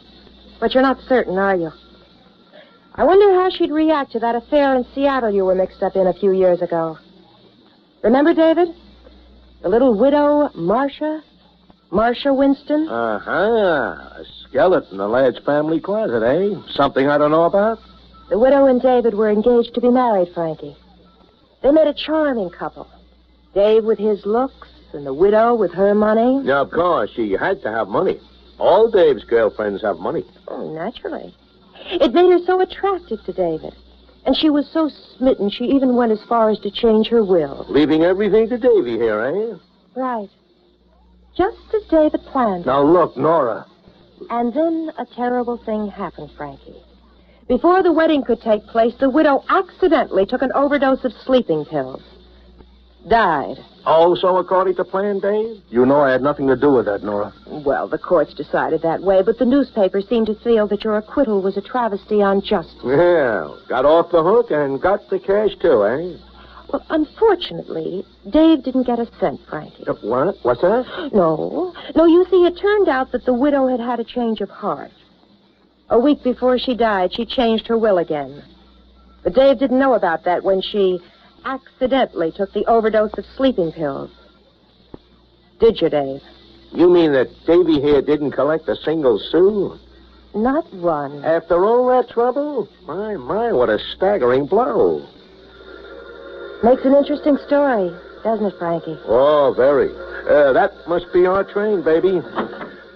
But 0.59 0.73
you're 0.73 0.83
not 0.83 0.99
certain, 1.07 1.37
are 1.37 1.55
you? 1.55 1.71
I 2.95 3.03
wonder 3.03 3.33
how 3.33 3.49
she'd 3.49 3.71
react 3.71 4.11
to 4.11 4.19
that 4.19 4.35
affair 4.35 4.75
in 4.75 4.85
Seattle 4.93 5.31
you 5.31 5.43
were 5.45 5.55
mixed 5.55 5.81
up 5.81 5.95
in 5.95 6.07
a 6.07 6.13
few 6.13 6.31
years 6.31 6.61
ago. 6.61 6.97
Remember, 8.03 8.33
David? 8.33 8.69
The 9.61 9.69
little 9.69 9.97
widow, 9.97 10.49
Marcia? 10.53 11.23
Marcia 11.93 12.33
Winston? 12.33 12.89
Uh-huh. 12.89 13.31
A 13.31 14.25
skeleton 14.49 14.93
in 14.93 14.97
the 14.97 15.07
lad's 15.07 15.37
family 15.45 15.79
closet, 15.79 16.23
eh? 16.23 16.55
Something 16.71 17.07
I 17.07 17.19
don't 17.19 17.29
know 17.29 17.43
about? 17.43 17.79
The 18.31 18.39
widow 18.39 18.65
and 18.65 18.81
David 18.81 19.13
were 19.13 19.29
engaged 19.29 19.75
to 19.75 19.81
be 19.81 19.89
married, 19.89 20.29
Frankie. 20.33 20.75
They 21.61 21.71
made 21.71 21.85
a 21.85 21.93
charming 21.93 22.49
couple. 22.49 22.87
Dave 23.53 23.83
with 23.83 23.99
his 23.99 24.25
looks, 24.25 24.69
and 24.91 25.05
the 25.05 25.13
widow 25.13 25.53
with 25.53 25.71
her 25.73 25.93
money. 25.93 26.41
Yeah, 26.43 26.61
of 26.61 26.71
course. 26.71 27.11
She 27.15 27.33
had 27.33 27.61
to 27.61 27.71
have 27.71 27.87
money. 27.87 28.19
All 28.57 28.89
Dave's 28.89 29.23
girlfriends 29.25 29.83
have 29.83 29.99
money. 29.99 30.25
Oh, 30.47 30.73
naturally. 30.73 31.35
It 31.91 32.11
made 32.11 32.31
her 32.31 32.39
so 32.43 32.59
attractive 32.59 33.23
to 33.25 33.33
David. 33.33 33.75
And 34.25 34.35
she 34.35 34.49
was 34.49 34.67
so 34.71 34.89
smitten, 35.15 35.51
she 35.51 35.65
even 35.65 35.95
went 35.95 36.11
as 36.11 36.23
far 36.27 36.49
as 36.49 36.57
to 36.61 36.71
change 36.71 37.09
her 37.09 37.23
will. 37.23 37.67
Leaving 37.69 38.03
everything 38.03 38.49
to 38.49 38.57
Davy 38.57 38.97
here, 38.97 39.21
eh? 39.21 39.99
Right. 39.99 40.29
Just 41.35 41.57
as 41.73 41.83
David 41.89 42.21
planned. 42.31 42.65
Now, 42.65 42.83
look, 42.83 43.17
Nora. 43.17 43.65
And 44.29 44.53
then 44.53 44.91
a 44.97 45.05
terrible 45.15 45.57
thing 45.57 45.87
happened, 45.87 46.31
Frankie. 46.37 46.81
Before 47.47 47.83
the 47.83 47.91
wedding 47.91 48.23
could 48.23 48.41
take 48.41 48.65
place, 48.67 48.93
the 48.99 49.09
widow 49.09 49.43
accidentally 49.49 50.25
took 50.25 50.41
an 50.41 50.51
overdose 50.53 51.03
of 51.03 51.11
sleeping 51.25 51.65
pills. 51.65 52.01
Died. 53.09 53.57
Also 53.85 54.37
according 54.37 54.75
to 54.75 54.85
plan, 54.85 55.19
Dave? 55.19 55.61
You 55.69 55.85
know 55.85 55.99
I 55.99 56.11
had 56.11 56.21
nothing 56.21 56.47
to 56.47 56.55
do 56.55 56.71
with 56.71 56.85
that, 56.85 57.03
Nora. 57.03 57.33
Well, 57.45 57.89
the 57.89 57.97
courts 57.97 58.33
decided 58.33 58.81
that 58.83 59.01
way, 59.01 59.21
but 59.23 59.37
the 59.39 59.45
newspapers 59.45 60.07
seemed 60.07 60.27
to 60.27 60.35
feel 60.35 60.67
that 60.67 60.85
your 60.85 60.95
acquittal 60.95 61.41
was 61.41 61.57
a 61.57 61.61
travesty 61.61 62.21
on 62.21 62.41
justice. 62.41 62.81
Well, 62.81 63.59
got 63.67 63.83
off 63.83 64.09
the 64.11 64.23
hook 64.23 64.51
and 64.51 64.81
got 64.81 65.09
the 65.09 65.19
cash, 65.19 65.51
too, 65.61 65.85
eh? 65.85 66.15
Well, 66.73 66.83
unfortunately, 66.89 68.03
Dave 68.31 68.63
didn't 68.63 68.87
get 68.87 68.97
a 68.97 69.07
cent, 69.19 69.39
Frankie. 69.47 69.85
Uh, 69.87 69.93
What? 70.01 70.37
What's 70.41 70.61
that? 70.61 71.11
No. 71.13 71.71
No, 71.95 72.05
you 72.05 72.25
see, 72.31 72.37
it 72.47 72.57
turned 72.59 72.89
out 72.89 73.11
that 73.11 73.25
the 73.25 73.33
widow 73.33 73.67
had 73.67 73.79
had 73.79 73.99
a 73.99 74.03
change 74.03 74.41
of 74.41 74.49
heart. 74.49 74.89
A 75.91 75.99
week 75.99 76.23
before 76.23 76.57
she 76.57 76.73
died, 76.73 77.13
she 77.13 77.25
changed 77.27 77.67
her 77.67 77.77
will 77.77 77.99
again. 77.99 78.43
But 79.23 79.35
Dave 79.35 79.59
didn't 79.59 79.77
know 79.77 79.93
about 79.93 80.23
that 80.23 80.43
when 80.43 80.63
she 80.63 80.99
accidentally 81.45 82.31
took 82.31 82.51
the 82.53 82.65
overdose 82.65 83.13
of 83.19 83.25
sleeping 83.37 83.71
pills. 83.71 84.09
Did 85.59 85.79
you, 85.79 85.89
Dave? 85.89 86.21
You 86.71 86.89
mean 86.89 87.13
that 87.13 87.27
Davy 87.45 87.79
here 87.81 88.01
didn't 88.01 88.31
collect 88.31 88.67
a 88.67 88.75
single 88.77 89.19
sou? 89.19 89.77
Not 90.33 90.73
one. 90.73 91.23
After 91.23 91.63
all 91.63 91.85
that 91.89 92.09
trouble? 92.09 92.67
My, 92.87 93.13
my, 93.15 93.51
what 93.51 93.69
a 93.69 93.77
staggering 93.95 94.47
blow. 94.47 95.05
Makes 96.63 96.85
an 96.85 96.95
interesting 96.95 97.37
story, 97.45 97.91
doesn't 98.23 98.45
it, 98.45 98.57
Frankie? 98.57 98.97
Oh, 99.05 99.53
very. 99.55 99.89
Uh, 99.91 100.53
that 100.53 100.71
must 100.87 101.11
be 101.11 101.25
our 101.25 101.43
train, 101.43 101.83
baby. 101.83 102.21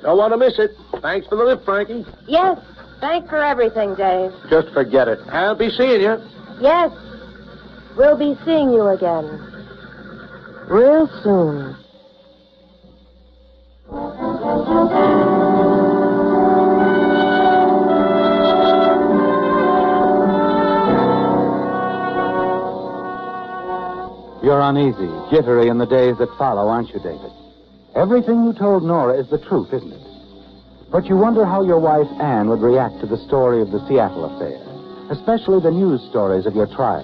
Don't 0.02 0.18
want 0.18 0.32
to 0.32 0.38
miss 0.38 0.58
it. 0.58 0.72
Thanks 1.02 1.28
for 1.28 1.36
the 1.36 1.44
lift, 1.44 1.66
Frankie. 1.66 2.06
Yes. 2.28 2.58
Thanks 3.02 3.30
for 3.30 3.44
everything, 3.44 3.94
Dave. 3.96 4.32
Just 4.50 4.70
forget 4.74 5.10
it. 5.10 5.20
I'll 5.28 5.58
be 5.58 5.70
seeing 5.70 6.02
you. 6.02 6.18
Yes. 6.62 6.92
We'll 7.98 8.18
be 8.18 8.38
seeing 8.46 8.72
you 8.72 8.88
again. 8.88 9.26
Real 10.70 11.08
soon. 11.22 11.76
You're 24.48 24.62
uneasy, 24.62 25.12
jittery 25.30 25.68
in 25.68 25.78
the 25.78 25.86
days 25.86 26.18
that 26.20 26.38
follow, 26.38 26.70
aren't 26.70 26.94
you, 26.94 27.02
David? 27.02 27.34
Everything 27.96 28.46
you 28.46 28.54
told 28.54 28.82
Nora 28.82 29.20
is 29.20 29.30
the 29.30 29.44
truth, 29.44 29.74
isn't 29.74 29.92
it? 29.92 30.02
But 30.90 31.08
you 31.08 31.18
wonder 31.18 31.46
how 31.46 31.66
your 31.66 31.82
wife, 31.82 32.08
Anne, 32.22 32.48
would 32.48 32.62
react 32.62 33.02
to 33.02 33.08
the 33.08 33.18
story 33.28 33.62
of 33.62 33.72
the 33.72 33.86
Seattle 33.90 34.24
affair, 34.24 34.56
especially 35.12 35.60
the 35.60 35.76
news 35.76 36.00
stories 36.10 36.46
of 36.46 36.56
your 36.56 36.66
trial. 36.66 37.04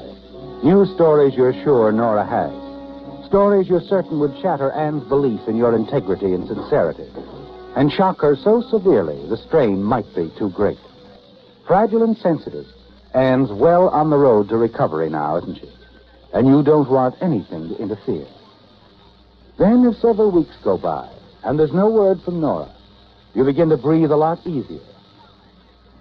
News 0.64 0.90
stories 0.96 1.34
you're 1.36 1.52
sure 1.66 1.92
Nora 1.92 2.26
has. 2.26 3.28
Stories 3.28 3.68
you're 3.68 3.82
certain 3.82 4.22
would 4.22 4.40
shatter 4.42 4.72
Anne's 4.72 5.04
belief 5.10 5.42
in 5.46 5.58
your 5.58 5.76
integrity 5.76 6.32
and 6.32 6.48
sincerity, 6.48 7.12
and 7.76 7.92
shock 7.92 8.22
her 8.22 8.38
so 8.38 8.62
severely 8.72 9.20
the 9.28 9.36
strain 9.36 9.84
might 9.84 10.08
be 10.16 10.32
too 10.40 10.50
great. 10.52 10.80
Fragile 11.68 12.04
and 12.04 12.16
sensitive, 12.20 12.68
Anne's 13.14 13.52
well 13.52 13.90
on 13.90 14.10
the 14.10 14.18
road 14.18 14.48
to 14.48 14.56
recovery 14.56 15.10
now, 15.10 15.36
isn't 15.40 15.58
she? 15.58 15.70
And 16.34 16.48
you 16.48 16.64
don't 16.64 16.90
want 16.90 17.16
anything 17.22 17.70
to 17.70 17.78
interfere. 17.78 18.26
Then, 19.58 19.86
if 19.86 19.98
several 19.98 20.32
weeks 20.32 20.56
go 20.64 20.78
by 20.78 21.08
and 21.44 21.60
there's 21.60 21.74
no 21.74 21.90
word 21.90 22.22
from 22.24 22.42
Nora, 22.42 22.74
you 23.36 23.44
begin 23.44 23.70
to 23.70 23.78
breathe 23.78 24.12
a 24.12 24.16
lot 24.18 24.46
easier. 24.46 24.82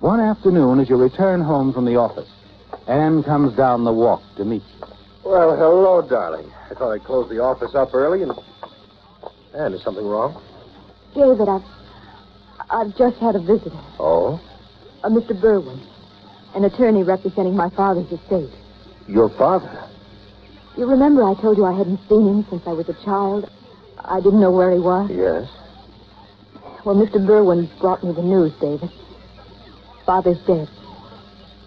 One 0.00 0.20
afternoon, 0.20 0.80
as 0.80 0.88
you 0.88 0.96
return 0.96 1.42
home 1.42 1.72
from 1.72 1.84
the 1.84 1.96
office, 1.96 2.28
Anne 2.88 3.22
comes 3.22 3.54
down 3.56 3.84
the 3.84 3.92
walk 3.92 4.22
to 4.36 4.44
meet 4.44 4.62
you. 4.80 4.86
Well, 5.24 5.54
hello, 5.56 6.02
darling. 6.02 6.50
I 6.70 6.74
thought 6.74 6.92
I'd 6.92 7.04
close 7.04 7.28
the 7.28 7.40
office 7.40 7.74
up 7.74 7.94
early 7.94 8.22
and. 8.22 8.32
Ann, 9.54 9.74
is 9.74 9.82
something 9.82 10.04
wrong? 10.06 10.42
David, 11.14 11.48
I've, 11.48 11.62
I've 12.70 12.96
just 12.96 13.18
had 13.18 13.36
a 13.36 13.38
visitor, 13.38 13.78
Oh? 14.00 14.40
Uh, 15.04 15.08
a 15.08 15.10
Mr. 15.10 15.38
Berwin, 15.38 15.78
an 16.54 16.64
attorney 16.64 17.02
representing 17.02 17.54
my 17.54 17.68
father's 17.70 18.10
estate. 18.10 18.50
Your 19.06 19.28
father? 19.28 19.88
You 20.76 20.86
remember 20.86 21.22
I 21.22 21.34
told 21.34 21.58
you 21.58 21.64
I 21.64 21.76
hadn't 21.76 22.00
seen 22.08 22.26
him 22.26 22.46
since 22.48 22.62
I 22.66 22.72
was 22.72 22.88
a 22.88 22.94
child? 23.04 23.50
I 23.98 24.20
didn't 24.20 24.40
know 24.40 24.50
where 24.50 24.72
he 24.72 24.78
was. 24.78 25.10
Yes. 25.10 25.48
Well, 26.84 26.96
Mr. 26.96 27.24
Berwin 27.24 27.68
brought 27.78 28.02
me 28.02 28.12
the 28.12 28.22
news, 28.22 28.52
David. 28.60 28.90
Father's 30.06 30.40
dead. 30.46 30.68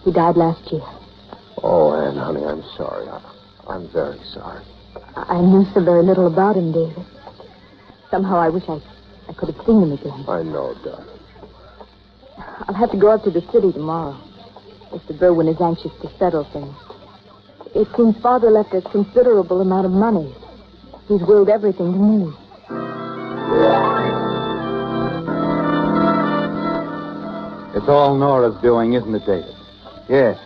He 0.04 0.12
died 0.12 0.36
last 0.36 0.72
year. 0.72 0.82
Oh, 1.64 1.94
Anne, 1.94 2.18
honey, 2.18 2.44
I'm 2.44 2.64
sorry. 2.76 3.08
I, 3.08 3.22
I'm 3.68 3.88
very 3.94 4.20
sorry. 4.34 4.64
I 5.16 5.38
I 5.38 5.42
knew 5.42 5.66
so 5.74 5.84
very 5.84 6.04
little 6.04 6.28
about 6.28 6.58
him, 6.58 6.74
David. 6.74 7.06
Somehow 8.12 8.38
I 8.38 8.50
wish 8.50 8.64
I, 8.68 8.82
I 9.30 9.34
could 9.34 9.54
have 9.54 9.66
seen 9.66 9.82
him 9.82 9.92
again. 9.94 10.26
I 10.28 10.44
know, 10.44 10.76
darling. 10.84 11.20
I'll 12.68 12.76
have 12.76 12.92
to 12.92 12.98
go 12.98 13.12
up 13.12 13.24
to 13.24 13.32
the 13.32 13.42
city 13.52 13.72
tomorrow. 13.72 14.20
Mr. 14.92 15.18
Berwin 15.18 15.48
is 15.48 15.62
anxious 15.62 15.92
to 16.02 16.10
settle 16.18 16.44
things. 16.52 16.76
It 17.76 17.90
seems 17.98 18.18
Father 18.22 18.50
left 18.50 18.74
us 18.74 18.84
considerable 18.90 19.60
amount 19.60 19.86
of 19.86 19.92
money. 19.92 20.34
He's 21.10 21.22
willed 21.22 21.50
everything 21.50 21.92
to 21.92 22.00
me. 22.00 22.34
It's 27.76 27.90
all 27.90 28.16
Nora's 28.16 28.56
doing, 28.62 28.94
isn't 28.94 29.14
it, 29.14 29.26
David? 29.26 29.54
Yes. 30.08 30.40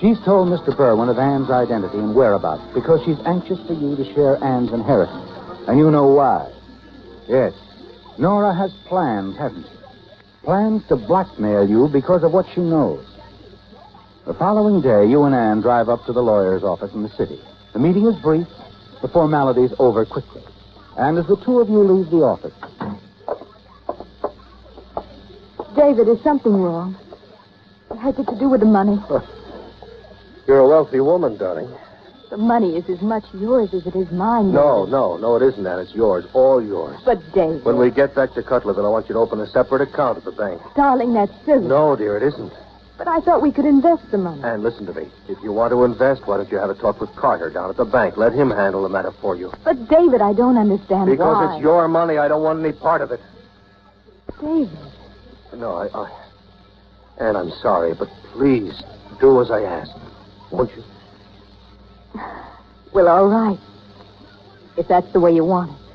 She's 0.00 0.18
told 0.20 0.48
Mr. 0.48 0.76
Berwin 0.76 1.10
of 1.10 1.18
Anne's 1.18 1.50
identity 1.50 1.98
and 1.98 2.14
whereabouts 2.14 2.62
because 2.72 3.04
she's 3.04 3.18
anxious 3.26 3.58
for 3.66 3.72
you 3.72 3.96
to 3.96 4.14
share 4.14 4.42
Anne's 4.44 4.72
inheritance. 4.72 5.28
And 5.66 5.78
you 5.78 5.90
know 5.90 6.06
why. 6.06 6.48
Yes. 7.26 7.52
Nora 8.16 8.54
has 8.54 8.72
plans, 8.86 9.36
hasn't 9.36 9.66
she? 9.66 10.44
Plans 10.44 10.86
to 10.86 10.94
blackmail 10.94 11.68
you 11.68 11.88
because 11.88 12.22
of 12.22 12.32
what 12.32 12.46
she 12.54 12.60
knows. 12.60 13.04
The 14.26 14.34
following 14.34 14.80
day, 14.80 15.06
you 15.06 15.22
and 15.22 15.32
Anne 15.36 15.60
drive 15.60 15.88
up 15.88 16.04
to 16.06 16.12
the 16.12 16.20
lawyer's 16.20 16.64
office 16.64 16.92
in 16.92 17.04
the 17.04 17.08
city. 17.10 17.38
The 17.72 17.78
meeting 17.78 18.06
is 18.06 18.16
brief, 18.16 18.48
the 19.00 19.06
formalities 19.06 19.72
over 19.78 20.04
quickly. 20.04 20.42
And 20.98 21.16
as 21.16 21.28
the 21.28 21.36
two 21.36 21.60
of 21.60 21.68
you 21.68 21.78
leave 21.78 22.10
the 22.10 22.24
office, 22.24 22.52
David, 25.76 26.08
is 26.08 26.20
something 26.24 26.52
wrong? 26.52 26.96
What 27.86 28.00
Has 28.00 28.18
it 28.18 28.26
to 28.26 28.36
do 28.36 28.48
with 28.48 28.60
the 28.60 28.66
money? 28.66 28.98
You're 30.48 30.58
a 30.58 30.68
wealthy 30.68 30.98
woman, 30.98 31.36
darling. 31.36 31.72
The 32.28 32.36
money 32.36 32.74
is 32.76 32.90
as 32.90 33.00
much 33.02 33.22
yours 33.32 33.72
as 33.72 33.86
it 33.86 33.94
is 33.94 34.10
mine. 34.10 34.50
No, 34.50 34.80
David. 34.86 34.90
no, 34.90 35.16
no, 35.18 35.36
it 35.36 35.42
isn't 35.42 35.62
that. 35.62 35.78
It's 35.78 35.94
yours. 35.94 36.24
All 36.32 36.60
yours. 36.60 36.98
But, 37.04 37.22
David. 37.32 37.64
When 37.64 37.78
we 37.78 37.92
get 37.92 38.16
back 38.16 38.34
to 38.34 38.42
Cutlerville, 38.42 38.84
I 38.86 38.88
want 38.88 39.08
you 39.08 39.12
to 39.12 39.20
open 39.20 39.38
a 39.40 39.46
separate 39.46 39.82
account 39.82 40.18
at 40.18 40.24
the 40.24 40.32
bank. 40.32 40.60
Darling, 40.74 41.12
that's 41.12 41.32
silly. 41.44 41.68
No, 41.68 41.94
dear, 41.94 42.16
it 42.16 42.24
isn't. 42.24 42.52
But 42.98 43.08
I 43.08 43.20
thought 43.20 43.42
we 43.42 43.52
could 43.52 43.66
invest 43.66 44.10
the 44.10 44.18
money. 44.18 44.42
And 44.42 44.62
listen 44.62 44.86
to 44.86 44.94
me. 44.94 45.08
If 45.28 45.38
you 45.42 45.52
want 45.52 45.72
to 45.72 45.84
invest, 45.84 46.26
why 46.26 46.38
don't 46.38 46.50
you 46.50 46.58
have 46.58 46.70
a 46.70 46.74
talk 46.74 47.00
with 47.00 47.14
Carter 47.14 47.50
down 47.50 47.68
at 47.68 47.76
the 47.76 47.84
bank? 47.84 48.16
Let 48.16 48.32
him 48.32 48.50
handle 48.50 48.82
the 48.82 48.88
matter 48.88 49.12
for 49.20 49.36
you. 49.36 49.52
But, 49.64 49.88
David, 49.88 50.22
I 50.22 50.32
don't 50.32 50.56
understand 50.56 51.10
Because 51.10 51.36
why. 51.36 51.54
it's 51.56 51.62
your 51.62 51.88
money, 51.88 52.16
I 52.16 52.28
don't 52.28 52.42
want 52.42 52.60
any 52.64 52.72
part 52.72 53.02
of 53.02 53.10
it. 53.12 53.20
David. 54.40 54.70
No, 55.54 55.76
I, 55.76 55.88
I. 55.98 56.22
And 57.18 57.36
I'm 57.36 57.50
sorry, 57.62 57.94
but 57.94 58.08
please 58.32 58.82
do 59.20 59.40
as 59.40 59.50
I 59.50 59.62
ask. 59.62 59.90
Won't 60.50 60.70
you? 60.76 60.82
Well, 62.92 63.08
all 63.08 63.26
right. 63.26 63.58
If 64.78 64.88
that's 64.88 65.12
the 65.12 65.20
way 65.20 65.32
you 65.32 65.44
want 65.44 65.70
it. 65.70 65.85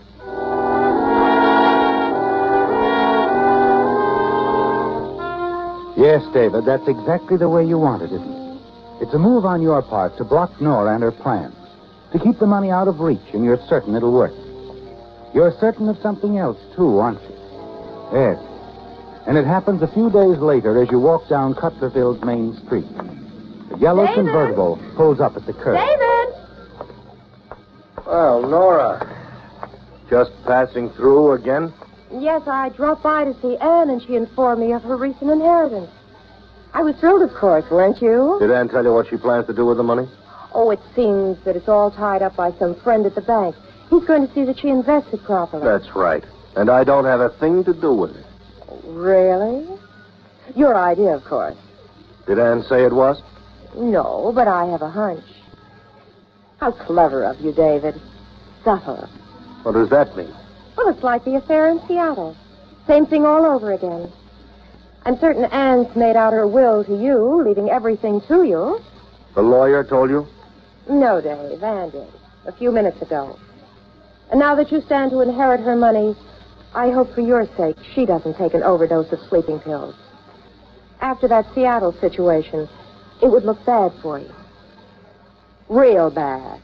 Yes, 6.01 6.25
David, 6.33 6.65
that's 6.65 6.87
exactly 6.87 7.37
the 7.37 7.47
way 7.47 7.63
you 7.63 7.77
want 7.77 8.01
it, 8.01 8.11
isn't 8.11 8.33
it? 8.33 8.61
It's 9.01 9.13
a 9.13 9.19
move 9.19 9.45
on 9.45 9.61
your 9.61 9.83
part 9.83 10.17
to 10.17 10.23
block 10.23 10.59
Nora 10.59 10.95
and 10.95 11.03
her 11.03 11.11
plans, 11.11 11.53
to 12.11 12.17
keep 12.17 12.39
the 12.39 12.47
money 12.47 12.71
out 12.71 12.87
of 12.87 12.99
reach, 12.99 13.21
and 13.33 13.45
you're 13.45 13.59
certain 13.69 13.93
it'll 13.93 14.11
work. 14.11 14.33
You're 15.35 15.53
certain 15.59 15.87
of 15.89 15.99
something 15.99 16.39
else, 16.39 16.57
too, 16.75 16.97
aren't 16.97 17.21
you? 17.21 17.37
Yes. 18.13 18.39
And 19.27 19.37
it 19.37 19.45
happens 19.45 19.83
a 19.83 19.87
few 19.93 20.09
days 20.09 20.39
later 20.39 20.81
as 20.81 20.89
you 20.89 20.99
walk 20.99 21.29
down 21.29 21.53
Cutlerville's 21.53 22.23
main 22.23 22.57
street. 22.65 22.87
The 23.69 23.77
yellow 23.77 24.07
David? 24.07 24.25
convertible 24.25 24.79
pulls 24.95 25.19
up 25.19 25.37
at 25.37 25.45
the 25.45 25.53
curb. 25.53 25.77
David! 25.77 26.33
Well, 28.07 28.41
Nora. 28.41 29.05
Just 30.09 30.31
passing 30.45 30.89
through 30.93 31.33
again? 31.33 31.71
Yes, 32.13 32.41
I 32.45 32.69
dropped 32.69 33.03
by 33.03 33.23
to 33.25 33.33
see 33.41 33.57
Anne, 33.57 33.89
and 33.89 34.01
she 34.01 34.15
informed 34.15 34.61
me 34.61 34.73
of 34.73 34.83
her 34.83 34.97
recent 34.97 35.31
inheritance. 35.31 35.89
I 36.73 36.81
was 36.83 36.95
thrilled, 36.97 37.21
of 37.21 37.33
course, 37.33 37.69
weren't 37.69 38.01
you? 38.01 38.37
Did 38.39 38.51
Anne 38.51 38.69
tell 38.69 38.83
you 38.83 38.93
what 38.93 39.07
she 39.09 39.17
plans 39.17 39.47
to 39.47 39.53
do 39.53 39.65
with 39.65 39.77
the 39.77 39.83
money? 39.83 40.07
Oh, 40.53 40.71
it 40.71 40.79
seems 40.95 41.37
that 41.45 41.55
it's 41.55 41.69
all 41.69 41.91
tied 41.91 42.21
up 42.21 42.35
by 42.35 42.51
some 42.53 42.75
friend 42.75 43.05
at 43.05 43.15
the 43.15 43.21
bank. 43.21 43.55
He's 43.89 44.03
going 44.05 44.27
to 44.27 44.33
see 44.33 44.43
that 44.45 44.59
she 44.59 44.69
invests 44.69 45.13
it 45.13 45.23
properly. 45.23 45.63
That's 45.63 45.95
right. 45.95 46.23
And 46.55 46.69
I 46.69 46.83
don't 46.83 47.05
have 47.05 47.21
a 47.21 47.29
thing 47.29 47.63
to 47.65 47.73
do 47.73 47.93
with 47.93 48.15
it. 48.15 48.25
Really? 48.85 49.67
Your 50.55 50.75
idea, 50.75 51.15
of 51.15 51.23
course. 51.23 51.57
Did 52.25 52.39
Anne 52.39 52.63
say 52.63 52.83
it 52.83 52.93
was? 52.93 53.21
No, 53.75 54.31
but 54.35 54.47
I 54.47 54.65
have 54.65 54.81
a 54.81 54.89
hunch. 54.89 55.23
How 56.59 56.71
clever 56.71 57.23
of 57.23 57.39
you, 57.39 57.53
David. 57.53 57.99
Subtle. 58.63 59.09
What 59.63 59.73
does 59.73 59.89
that 59.89 60.15
mean? 60.15 60.33
Well, 60.75 60.89
it's 60.89 61.03
like 61.03 61.25
the 61.25 61.35
affair 61.35 61.69
in 61.69 61.79
Seattle. 61.87 62.35
Same 62.87 63.05
thing 63.05 63.25
all 63.25 63.45
over 63.45 63.73
again. 63.73 64.11
I'm 65.05 65.17
certain 65.19 65.45
Anne's 65.45 65.95
made 65.95 66.15
out 66.15 66.33
her 66.33 66.47
will 66.47 66.83
to 66.83 66.95
you, 66.95 67.43
leaving 67.43 67.69
everything 67.69 68.21
to 68.27 68.43
you. 68.43 68.79
The 69.35 69.41
lawyer 69.41 69.83
told 69.83 70.09
you? 70.09 70.27
No, 70.89 71.21
Dave, 71.21 71.63
Anne 71.63 71.89
did. 71.89 72.07
A 72.45 72.51
few 72.51 72.71
minutes 72.71 73.01
ago. 73.01 73.37
And 74.29 74.39
now 74.39 74.55
that 74.55 74.71
you 74.71 74.81
stand 74.81 75.11
to 75.11 75.21
inherit 75.21 75.61
her 75.61 75.75
money, 75.75 76.15
I 76.73 76.89
hope 76.89 77.13
for 77.13 77.21
your 77.21 77.47
sake 77.57 77.77
she 77.93 78.05
doesn't 78.05 78.37
take 78.37 78.53
an 78.53 78.63
overdose 78.63 79.11
of 79.11 79.19
sleeping 79.27 79.59
pills. 79.59 79.95
After 81.01 81.27
that 81.27 81.45
Seattle 81.53 81.93
situation, 81.93 82.69
it 83.21 83.29
would 83.29 83.43
look 83.43 83.63
bad 83.65 83.91
for 84.01 84.19
you. 84.19 84.31
Real 85.67 86.09
bad. 86.09 86.61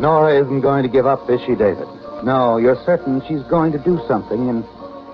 Nora 0.00 0.40
isn't 0.40 0.60
going 0.60 0.84
to 0.84 0.88
give 0.88 1.06
up, 1.06 1.28
is 1.28 1.40
she, 1.40 1.54
David? 1.54 1.88
No, 2.22 2.56
you're 2.56 2.82
certain 2.84 3.20
she's 3.26 3.42
going 3.44 3.72
to 3.72 3.78
do 3.78 4.00
something, 4.06 4.48
and 4.48 4.64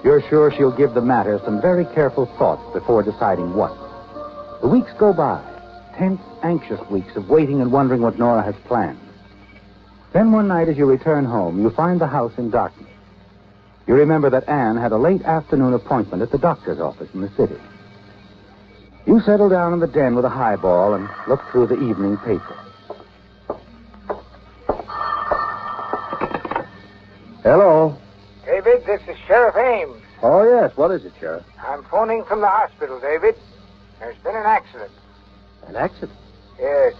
you're 0.05 0.23
sure 0.29 0.51
she'll 0.51 0.77
give 0.77 0.92
the 0.92 1.01
matter 1.01 1.40
some 1.44 1.61
very 1.61 1.87
careful 1.87 2.27
thought 2.38 2.73
before 2.73 3.03
deciding 3.03 3.55
what. 3.55 3.73
The 4.61 4.68
weeks 4.68 4.92
go 4.99 5.12
by, 5.12 5.42
tense, 5.97 6.20
anxious 6.42 6.81
weeks 6.90 7.16
of 7.16 7.31
waiting 7.31 7.62
and 7.62 7.73
wondering 7.73 8.03
what 8.03 8.18
Nora 8.18 8.42
has 8.42 8.55
planned. 8.66 8.99
Then 10.12 10.33
one 10.33 10.49
night 10.49 10.68
as 10.68 10.77
you 10.77 10.87
return 10.87 11.25
home, 11.25 11.61
you 11.61 11.70
find 11.70 12.01
the 12.01 12.07
house 12.07 12.33
in 12.37 12.51
darkness. 12.51 12.88
You 13.87 13.94
remember 13.94 14.31
that 14.31 14.49
Anne 14.49 14.77
had 14.77 14.92
a 14.92 14.99
late 14.99 15.23
afternoon 15.23 15.75
appointment 15.75 16.23
at 16.23 16.31
the 16.31 16.38
doctor's 16.38 16.81
office 16.81 17.09
in 17.14 17.20
the 17.20 17.31
city. 17.37 17.57
You 19.07 19.20
settle 19.20 19.49
down 19.49 19.73
in 19.73 19.81
the 19.81 19.87
den 19.87 20.14
with 20.14 20.25
a 20.25 20.31
highball 20.31 20.94
and 20.94 21.09
look 21.29 21.40
through 21.51 21.66
the 21.66 21.83
evening 21.83 22.16
paper. 22.18 22.57
This 28.98 29.16
is 29.16 29.16
Sheriff 29.26 29.57
Ames. 29.57 30.02
Oh, 30.22 30.44
yes. 30.44 30.76
What 30.76 30.90
is 30.92 31.04
it, 31.04 31.12
Sheriff? 31.18 31.44
I'm 31.66 31.83
phoning 31.85 32.24
from 32.24 32.40
the 32.40 32.48
hospital, 32.48 33.00
David. 33.00 33.35
There's 33.98 34.16
been 34.18 34.37
an 34.37 34.46
accident. 34.46 34.90
An 35.66 35.76
accident. 35.76 36.18
Yes. 36.59 36.94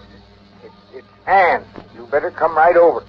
It's, 0.64 0.74
it's 0.94 1.07
Anne. 1.26 1.64
You 1.94 2.07
better 2.07 2.30
come 2.30 2.57
right 2.57 2.76
over. 2.76 3.04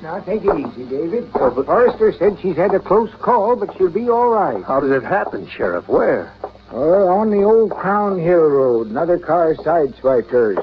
Now, 0.00 0.20
take 0.20 0.44
it 0.44 0.58
easy, 0.58 0.84
David. 0.88 1.28
Uh, 1.34 1.50
Forrester 1.50 2.12
said 2.12 2.38
she's 2.40 2.56
had 2.56 2.72
a 2.74 2.80
close 2.80 3.10
call, 3.20 3.56
but 3.56 3.76
she'll 3.76 3.90
be 3.90 4.08
all 4.08 4.28
right. 4.28 4.62
How 4.62 4.78
did 4.80 4.92
it 4.92 5.02
happen, 5.02 5.48
Sheriff? 5.48 5.88
Where? 5.88 6.32
Oh, 6.72 7.08
on 7.08 7.30
the 7.30 7.42
old 7.42 7.72
Crown 7.72 8.18
Hill 8.18 8.48
Road. 8.48 8.88
Another 8.88 9.18
car 9.18 9.54
sideswiped 9.56 10.28
hers. 10.30 10.58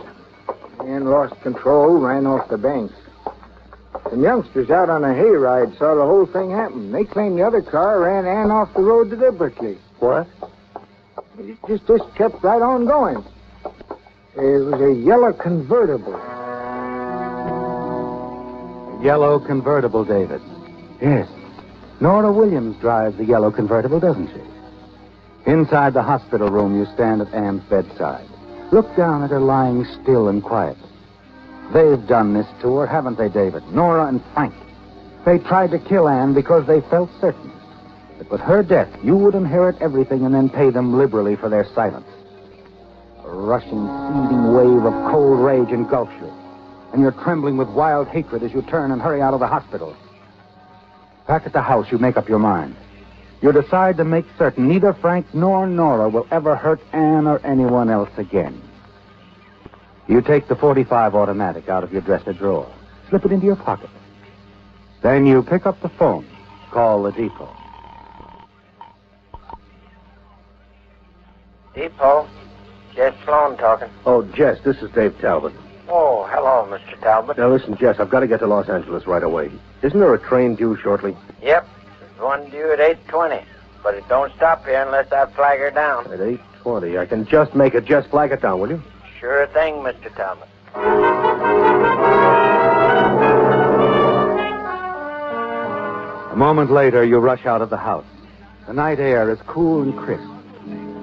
And 0.79 1.09
lost 1.09 1.39
control, 1.41 1.97
ran 1.97 2.25
off 2.25 2.47
the 2.49 2.57
bank. 2.57 2.91
Some 4.09 4.23
youngsters 4.23 4.69
out 4.69 4.89
on 4.89 5.03
a 5.03 5.09
hayride 5.09 5.77
saw 5.77 5.95
the 5.95 6.05
whole 6.05 6.25
thing 6.25 6.51
happen. 6.51 6.93
They 6.93 7.03
claim 7.03 7.35
the 7.35 7.45
other 7.45 7.61
car 7.61 7.99
ran 7.99 8.25
Ann 8.25 8.51
off 8.51 8.73
the 8.73 8.81
road 8.81 9.09
deliberately. 9.09 9.77
What? 9.99 10.27
It 11.39 11.57
just, 11.67 11.85
just 11.87 12.15
kept 12.15 12.41
right 12.41 12.61
on 12.61 12.85
going. 12.85 13.17
It 14.35 14.63
was 14.63 14.81
a 14.81 14.93
yellow 14.93 15.33
convertible. 15.33 16.13
Yellow 19.03 19.39
convertible, 19.39 20.05
David. 20.05 20.41
Yes. 21.01 21.27
Nora 21.99 22.31
Williams 22.31 22.77
drives 22.79 23.17
the 23.17 23.25
yellow 23.25 23.51
convertible, 23.51 23.99
doesn't 23.99 24.27
she? 24.29 24.56
Inside 25.47 25.93
the 25.93 26.03
hospital 26.03 26.49
room, 26.49 26.77
you 26.77 26.85
stand 26.93 27.21
at 27.21 27.33
Anne's 27.33 27.63
bedside. 27.63 28.27
Look 28.71 28.95
down 28.95 29.23
at 29.23 29.31
her 29.31 29.39
lying 29.39 29.85
still 30.01 30.27
and 30.27 30.43
quiet. 30.43 30.77
They've 31.73 32.05
done 32.05 32.33
this 32.33 32.47
to 32.61 32.75
her, 32.77 32.85
haven't 32.85 33.17
they, 33.17 33.29
David? 33.29 33.63
Nora 33.71 34.07
and 34.07 34.21
Frank. 34.33 34.53
They 35.25 35.39
tried 35.39 35.71
to 35.71 35.79
kill 35.79 36.07
Anne 36.07 36.33
because 36.33 36.67
they 36.67 36.81
felt 36.81 37.09
certain 37.19 37.51
that 38.17 38.29
with 38.29 38.41
her 38.41 38.61
death, 38.61 38.89
you 39.03 39.15
would 39.15 39.35
inherit 39.35 39.81
everything 39.81 40.25
and 40.25 40.35
then 40.35 40.49
pay 40.49 40.69
them 40.69 40.97
liberally 40.97 41.35
for 41.35 41.49
their 41.49 41.65
silence. 41.73 42.07
A 43.23 43.29
rushing, 43.29 43.87
seething 43.87 44.53
wave 44.53 44.85
of 44.85 45.11
cold 45.11 45.39
rage 45.39 45.69
engulfs 45.69 46.13
you 46.21 46.31
and 46.93 47.01
you're 47.01 47.11
trembling 47.11 47.57
with 47.57 47.67
wild 47.69 48.07
hatred 48.07 48.43
as 48.43 48.53
you 48.53 48.61
turn 48.63 48.91
and 48.91 49.01
hurry 49.01 49.21
out 49.21 49.33
of 49.33 49.39
the 49.39 49.47
hospital. 49.47 49.95
Back 51.27 51.45
at 51.45 51.53
the 51.53 51.61
house, 51.61 51.91
you 51.91 51.97
make 51.97 52.17
up 52.17 52.29
your 52.29 52.39
mind. 52.39 52.75
You 53.41 53.51
decide 53.51 53.97
to 53.97 54.03
make 54.03 54.25
certain 54.37 54.67
neither 54.67 54.93
Frank 54.93 55.33
nor 55.33 55.67
Nora 55.67 56.09
will 56.09 56.27
ever 56.31 56.55
hurt 56.55 56.81
Anne 56.91 57.27
or 57.27 57.39
anyone 57.45 57.89
else 57.89 58.09
again. 58.17 58.61
You 60.07 60.21
take 60.21 60.47
the 60.47 60.55
45 60.55 61.15
automatic 61.15 61.69
out 61.69 61.83
of 61.83 61.91
your 61.91 62.01
dresser 62.01 62.33
drawer. 62.33 62.71
slip 63.09 63.25
it 63.25 63.31
into 63.31 63.45
your 63.45 63.55
pocket. 63.55 63.89
Then 65.03 65.25
you 65.25 65.43
pick 65.43 65.65
up 65.65 65.79
the 65.81 65.89
phone, 65.89 66.25
call 66.71 67.03
the 67.03 67.11
depot. 67.11 67.55
Depot. 71.75 72.27
Jess 72.95 73.13
Sloan 73.23 73.55
talking. 73.57 73.89
Oh, 74.07 74.23
Jess, 74.23 74.59
this 74.63 74.77
is 74.77 74.89
Dave 74.91 75.19
Talbot. 75.21 75.53
Oh, 75.87 76.27
hello, 76.31 76.67
Mr. 76.67 76.99
Talbot. 76.99 77.37
Now, 77.37 77.49
listen, 77.49 77.77
Jess, 77.77 77.99
I've 77.99 78.09
got 78.09 78.21
to 78.21 78.27
get 78.27 78.39
to 78.39 78.47
Los 78.47 78.67
Angeles 78.67 79.05
right 79.05 79.21
away. 79.21 79.51
Isn't 79.83 79.99
there 79.99 80.13
a 80.15 80.19
train 80.19 80.55
due 80.55 80.75
shortly? 80.77 81.15
Yep. 81.43 81.67
One 82.19 82.49
due 82.49 82.71
at 82.71 82.79
8.20. 83.07 83.43
But 83.83 83.95
it 83.95 84.07
don't 84.09 84.33
stop 84.35 84.65
here 84.65 84.81
unless 84.81 85.11
I 85.11 85.27
flag 85.27 85.59
her 85.59 85.71
down. 85.71 86.11
At 86.11 86.19
8.20. 86.19 86.99
I 86.99 87.05
can 87.05 87.25
just 87.25 87.53
make 87.55 87.75
it. 87.75 87.85
Just 87.85 88.09
flag 88.09 88.31
it 88.31 88.41
down, 88.41 88.59
will 88.59 88.69
you? 88.69 88.83
Sure 89.19 89.47
thing, 89.47 89.75
Mr. 89.75 90.13
Talbot. 90.15 90.47
A 96.31 96.35
moment 96.35 96.71
later, 96.71 97.03
you 97.03 97.19
rush 97.19 97.45
out 97.45 97.61
of 97.61 97.69
the 97.69 97.77
house. 97.77 98.05
The 98.67 98.73
night 98.73 98.99
air 98.99 99.31
is 99.31 99.39
cool 99.47 99.81
and 99.83 99.97
crisp. 99.97 100.29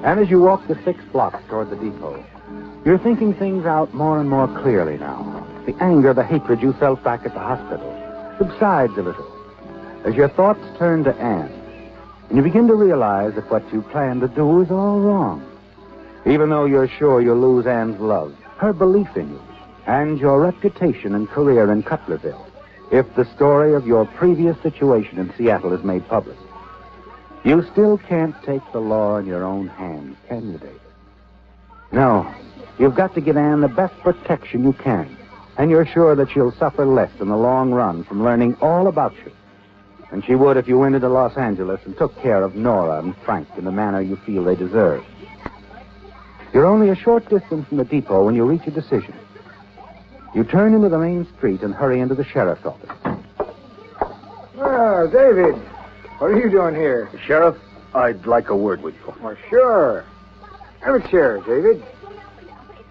And 0.04 0.20
as 0.20 0.28
you 0.30 0.40
walk 0.40 0.66
the 0.68 0.78
six 0.84 1.02
blocks 1.12 1.42
toward 1.48 1.70
the 1.70 1.76
depot, 1.76 2.22
you're 2.84 2.98
thinking 2.98 3.32
things 3.34 3.64
out 3.64 3.94
more 3.94 4.20
and 4.20 4.28
more 4.28 4.46
clearly 4.62 4.98
now. 4.98 5.46
The 5.66 5.74
anger, 5.82 6.12
the 6.12 6.22
hatred 6.22 6.60
you 6.60 6.74
felt 6.74 7.02
back 7.02 7.24
at 7.24 7.32
the 7.32 7.40
hospital 7.40 7.90
subsides 8.38 8.92
a 8.98 9.02
little 9.02 9.33
as 10.04 10.14
your 10.14 10.28
thoughts 10.28 10.60
turn 10.78 11.02
to 11.04 11.14
Anne. 11.16 11.52
And 12.28 12.36
you 12.36 12.42
begin 12.42 12.68
to 12.68 12.74
realize 12.74 13.34
that 13.34 13.50
what 13.50 13.70
you 13.72 13.82
plan 13.82 14.20
to 14.20 14.28
do 14.28 14.60
is 14.60 14.70
all 14.70 15.00
wrong. 15.00 15.44
Even 16.26 16.50
though 16.50 16.66
you're 16.66 16.88
sure 16.88 17.20
you'll 17.20 17.40
lose 17.40 17.66
Anne's 17.66 18.00
love, 18.00 18.34
her 18.58 18.72
belief 18.72 19.16
in 19.16 19.30
you, 19.30 19.42
and 19.86 20.18
your 20.18 20.40
reputation 20.40 21.14
and 21.14 21.28
career 21.28 21.70
in 21.70 21.82
Cutlerville, 21.82 22.46
if 22.90 23.12
the 23.14 23.24
story 23.34 23.74
of 23.74 23.86
your 23.86 24.04
previous 24.04 24.60
situation 24.62 25.18
in 25.18 25.32
Seattle 25.36 25.72
is 25.72 25.84
made 25.84 26.06
public. 26.08 26.36
You 27.44 27.62
still 27.72 27.98
can't 27.98 28.34
take 28.42 28.62
the 28.72 28.80
law 28.80 29.18
in 29.18 29.26
your 29.26 29.44
own 29.44 29.68
hands, 29.68 30.16
can 30.28 30.52
you, 30.52 30.58
David? 30.58 30.80
No. 31.92 32.32
You've 32.78 32.94
got 32.94 33.14
to 33.14 33.20
give 33.20 33.36
Anne 33.36 33.60
the 33.60 33.68
best 33.68 33.94
protection 34.00 34.64
you 34.64 34.72
can. 34.72 35.16
And 35.56 35.70
you're 35.70 35.86
sure 35.86 36.14
that 36.16 36.30
she'll 36.30 36.52
suffer 36.52 36.84
less 36.84 37.10
in 37.20 37.28
the 37.28 37.36
long 37.36 37.70
run 37.70 38.02
from 38.04 38.24
learning 38.24 38.56
all 38.60 38.88
about 38.88 39.14
you 39.24 39.30
than 40.14 40.22
she 40.22 40.36
would 40.36 40.56
if 40.56 40.68
you 40.68 40.78
went 40.78 40.94
into 40.94 41.08
Los 41.08 41.36
Angeles 41.36 41.80
and 41.86 41.98
took 41.98 42.16
care 42.22 42.44
of 42.44 42.54
Nora 42.54 43.00
and 43.00 43.16
Frank 43.24 43.48
in 43.58 43.64
the 43.64 43.72
manner 43.72 44.00
you 44.00 44.14
feel 44.14 44.44
they 44.44 44.54
deserve. 44.54 45.04
You're 46.52 46.66
only 46.66 46.90
a 46.90 46.94
short 46.94 47.28
distance 47.28 47.66
from 47.66 47.78
the 47.78 47.84
depot 47.84 48.24
when 48.24 48.36
you 48.36 48.44
reach 48.44 48.64
a 48.68 48.70
decision. 48.70 49.12
You 50.32 50.44
turn 50.44 50.72
into 50.72 50.88
the 50.88 50.98
main 50.98 51.26
street 51.36 51.62
and 51.62 51.74
hurry 51.74 51.98
into 51.98 52.14
the 52.14 52.22
sheriff's 52.22 52.64
office. 52.64 52.90
Well, 54.54 55.08
David, 55.08 55.56
what 56.20 56.30
are 56.30 56.38
you 56.38 56.48
doing 56.48 56.76
here? 56.76 57.10
Sheriff, 57.26 57.56
I'd 57.92 58.24
like 58.24 58.50
a 58.50 58.56
word 58.56 58.82
with 58.82 58.94
you. 58.94 59.14
Well, 59.20 59.36
sure. 59.50 60.04
Have 60.82 60.94
a 60.94 61.08
chair, 61.08 61.40
David. 61.40 61.84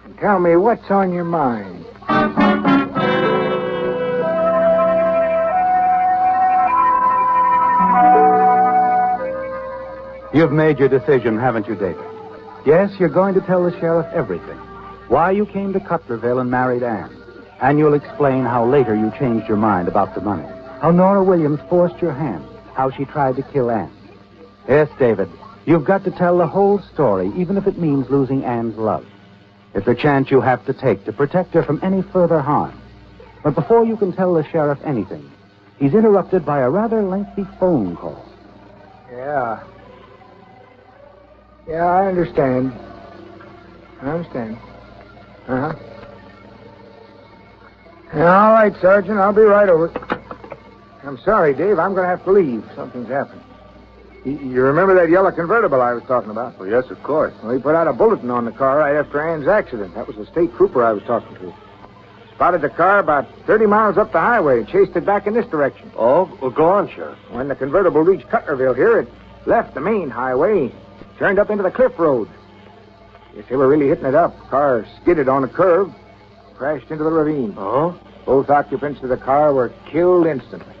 And 0.04 0.18
tell 0.18 0.40
me 0.40 0.56
what's 0.56 0.90
on 0.90 1.14
your 1.14 1.24
mind. 1.24 1.86
You've 10.34 10.50
made 10.50 10.80
your 10.80 10.88
decision, 10.88 11.38
haven't 11.38 11.68
you, 11.68 11.76
David? 11.76 12.04
Yes, 12.66 12.90
you're 12.98 13.08
going 13.08 13.34
to 13.34 13.40
tell 13.42 13.62
the 13.62 13.78
sheriff 13.78 14.12
everything. 14.12 14.58
Why 15.06 15.30
you 15.30 15.46
came 15.46 15.72
to 15.72 15.78
Cutlerville 15.78 16.40
and 16.40 16.50
married 16.50 16.82
Anne. 16.82 17.16
And 17.60 17.78
you'll 17.78 17.94
explain 17.94 18.44
how 18.44 18.66
later 18.66 18.96
you 18.96 19.12
changed 19.16 19.46
your 19.46 19.58
mind 19.58 19.86
about 19.86 20.16
the 20.16 20.20
money. 20.20 20.44
How 20.80 20.90
Nora 20.90 21.22
Williams 21.22 21.60
forced 21.70 22.02
your 22.02 22.12
hand. 22.12 22.44
How 22.74 22.90
she 22.90 23.04
tried 23.04 23.36
to 23.36 23.42
kill 23.42 23.70
Anne. 23.70 23.92
Yes, 24.68 24.88
David, 24.98 25.30
you've 25.66 25.84
got 25.84 26.02
to 26.02 26.10
tell 26.10 26.36
the 26.36 26.48
whole 26.48 26.80
story, 26.92 27.30
even 27.36 27.56
if 27.56 27.68
it 27.68 27.78
means 27.78 28.10
losing 28.10 28.44
Anne's 28.44 28.76
love. 28.76 29.06
It's 29.72 29.86
a 29.86 29.94
chance 29.94 30.32
you 30.32 30.40
have 30.40 30.66
to 30.66 30.72
take 30.72 31.04
to 31.04 31.12
protect 31.12 31.54
her 31.54 31.62
from 31.62 31.78
any 31.80 32.02
further 32.02 32.40
harm. 32.40 32.76
But 33.44 33.54
before 33.54 33.84
you 33.84 33.96
can 33.96 34.12
tell 34.12 34.34
the 34.34 34.42
sheriff 34.50 34.80
anything, 34.84 35.30
he's 35.78 35.94
interrupted 35.94 36.44
by 36.44 36.58
a 36.58 36.70
rather 36.70 37.02
lengthy 37.02 37.46
phone 37.60 37.94
call. 37.94 38.24
Yeah. 39.12 39.62
Yeah, 41.66 41.84
I 41.84 42.06
understand. 42.06 42.72
I 44.02 44.10
understand. 44.10 44.58
Uh 45.48 45.72
huh. 45.72 45.74
Yeah, 48.14 48.46
all 48.46 48.52
right, 48.52 48.72
Sergeant. 48.80 49.18
I'll 49.18 49.32
be 49.32 49.42
right 49.42 49.68
over. 49.68 49.90
I'm 51.02 51.18
sorry, 51.18 51.54
Dave. 51.54 51.78
I'm 51.78 51.94
going 51.94 52.04
to 52.04 52.08
have 52.08 52.24
to 52.24 52.32
leave. 52.32 52.64
Something's 52.74 53.08
happened. 53.08 53.42
You, 54.24 54.38
you 54.38 54.62
remember 54.62 54.94
that 54.94 55.10
yellow 55.10 55.30
convertible 55.30 55.82
I 55.82 55.92
was 55.92 56.02
talking 56.04 56.30
about? 56.30 56.58
Well, 56.58 56.68
yes, 56.68 56.90
of 56.90 57.02
course. 57.02 57.34
Well, 57.42 57.54
he 57.54 57.60
put 57.60 57.74
out 57.74 57.88
a 57.88 57.92
bulletin 57.92 58.30
on 58.30 58.44
the 58.44 58.52
car 58.52 58.78
right 58.78 58.96
after 58.96 59.20
Ann's 59.20 59.48
accident. 59.48 59.94
That 59.94 60.06
was 60.06 60.16
the 60.16 60.26
state 60.26 60.54
trooper 60.56 60.82
I 60.84 60.92
was 60.92 61.02
talking 61.04 61.36
to. 61.36 61.54
Spotted 62.34 62.62
the 62.62 62.70
car 62.70 62.98
about 62.98 63.26
30 63.46 63.66
miles 63.66 63.96
up 63.98 64.12
the 64.12 64.20
highway 64.20 64.64
chased 64.64 64.96
it 64.96 65.04
back 65.04 65.26
in 65.26 65.34
this 65.34 65.46
direction. 65.46 65.90
Oh, 65.96 66.30
well, 66.40 66.50
go 66.50 66.66
on, 66.68 66.88
Sheriff. 66.88 67.18
When 67.30 67.48
the 67.48 67.54
convertible 67.54 68.00
reached 68.02 68.28
Cutlerville 68.28 68.74
here, 68.76 69.00
it 69.00 69.08
left 69.46 69.74
the 69.74 69.80
main 69.80 70.10
highway, 70.10 70.72
turned 71.18 71.38
up 71.38 71.50
into 71.50 71.62
the 71.62 71.70
cliff 71.70 71.98
road. 71.98 72.28
Guess 73.34 73.46
they 73.48 73.56
were 73.56 73.68
really 73.68 73.88
hitting 73.88 74.06
it 74.06 74.14
up. 74.14 74.38
Car 74.48 74.86
skidded 75.00 75.28
on 75.28 75.44
a 75.44 75.48
curve, 75.48 75.92
crashed 76.54 76.90
into 76.90 77.04
the 77.04 77.10
ravine. 77.10 77.54
Oh? 77.56 77.98
Both 78.24 78.48
occupants 78.50 79.02
of 79.02 79.08
the 79.08 79.16
car 79.16 79.52
were 79.52 79.72
killed 79.90 80.26
instantly. 80.26 80.74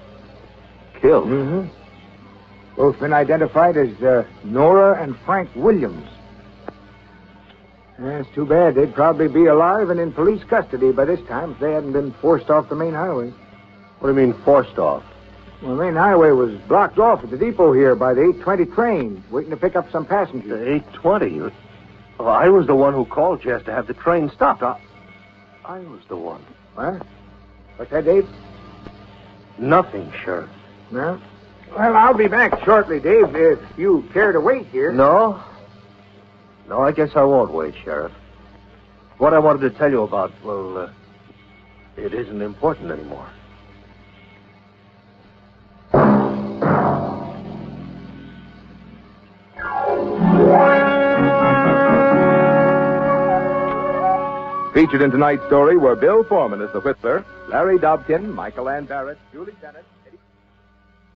Killed? 1.00 1.28
Mm-hmm. 1.28 1.68
Both 2.76 2.98
been 3.00 3.12
identified 3.12 3.76
as 3.76 3.90
uh, 4.02 4.24
Nora 4.44 5.02
and 5.02 5.16
Frank 5.24 5.50
Williams. 5.54 6.08
That's 7.98 8.28
too 8.34 8.44
bad. 8.44 8.74
They'd 8.74 8.94
probably 8.94 9.28
be 9.28 9.46
alive 9.46 9.90
and 9.90 10.00
in 10.00 10.12
police 10.12 10.42
custody 10.44 10.90
by 10.90 11.04
this 11.04 11.20
time 11.28 11.52
if 11.52 11.60
they 11.60 11.72
hadn't 11.72 11.92
been 11.92 12.12
forced 12.14 12.50
off 12.50 12.68
the 12.68 12.74
main 12.74 12.94
highway. 12.94 13.32
What 14.00 14.12
do 14.12 14.20
you 14.20 14.26
mean, 14.26 14.42
forced 14.44 14.78
off? 14.78 15.04
Well, 15.64 15.76
the 15.76 15.82
main 15.82 15.94
highway 15.94 16.30
was 16.32 16.52
blocked 16.68 16.98
off 16.98 17.24
at 17.24 17.30
the 17.30 17.38
depot 17.38 17.72
here 17.72 17.96
by 17.96 18.12
the 18.12 18.20
820 18.20 18.66
train, 18.66 19.24
waiting 19.30 19.50
to 19.50 19.56
pick 19.56 19.76
up 19.76 19.90
some 19.90 20.04
passengers. 20.04 20.46
The 20.46 20.74
820? 20.74 21.40
Well, 22.18 22.28
I 22.28 22.48
was 22.48 22.66
the 22.66 22.74
one 22.74 22.92
who 22.92 23.06
called 23.06 23.40
Jess 23.40 23.64
to 23.64 23.72
have 23.72 23.86
the 23.86 23.94
train 23.94 24.30
stopped. 24.30 24.62
I, 24.62 24.78
I 25.64 25.78
was 25.78 26.02
the 26.08 26.16
one. 26.16 26.44
What? 26.74 27.06
What's 27.76 27.90
that, 27.92 28.04
Dave? 28.04 28.28
Nothing, 29.56 30.12
Sheriff. 30.22 30.50
No? 30.90 31.18
Well, 31.74 31.96
I'll 31.96 32.12
be 32.12 32.28
back 32.28 32.62
shortly, 32.62 33.00
Dave, 33.00 33.34
if 33.34 33.58
you 33.78 34.06
care 34.12 34.32
to 34.32 34.40
wait 34.40 34.66
here. 34.66 34.92
No? 34.92 35.42
No, 36.68 36.82
I 36.82 36.92
guess 36.92 37.16
I 37.16 37.24
won't 37.24 37.52
wait, 37.52 37.74
Sheriff. 37.82 38.12
What 39.16 39.32
I 39.32 39.38
wanted 39.38 39.60
to 39.72 39.78
tell 39.78 39.90
you 39.90 40.02
about, 40.02 40.30
well, 40.44 40.76
uh, 40.76 40.90
it 41.96 42.12
isn't 42.12 42.42
important 42.42 42.90
anymore. 42.90 43.30
Featured 54.74 55.02
in 55.02 55.12
tonight's 55.12 55.46
story 55.46 55.76
were 55.76 55.94
Bill 55.94 56.24
Forman 56.24 56.60
as 56.60 56.72
the 56.72 56.80
Whistler, 56.80 57.24
Larry 57.48 57.78
Dobkin, 57.78 58.34
Michael 58.34 58.68
Ann 58.68 58.86
Barrett, 58.86 59.18
Julie 59.32 59.52
Bennett. 59.62 59.84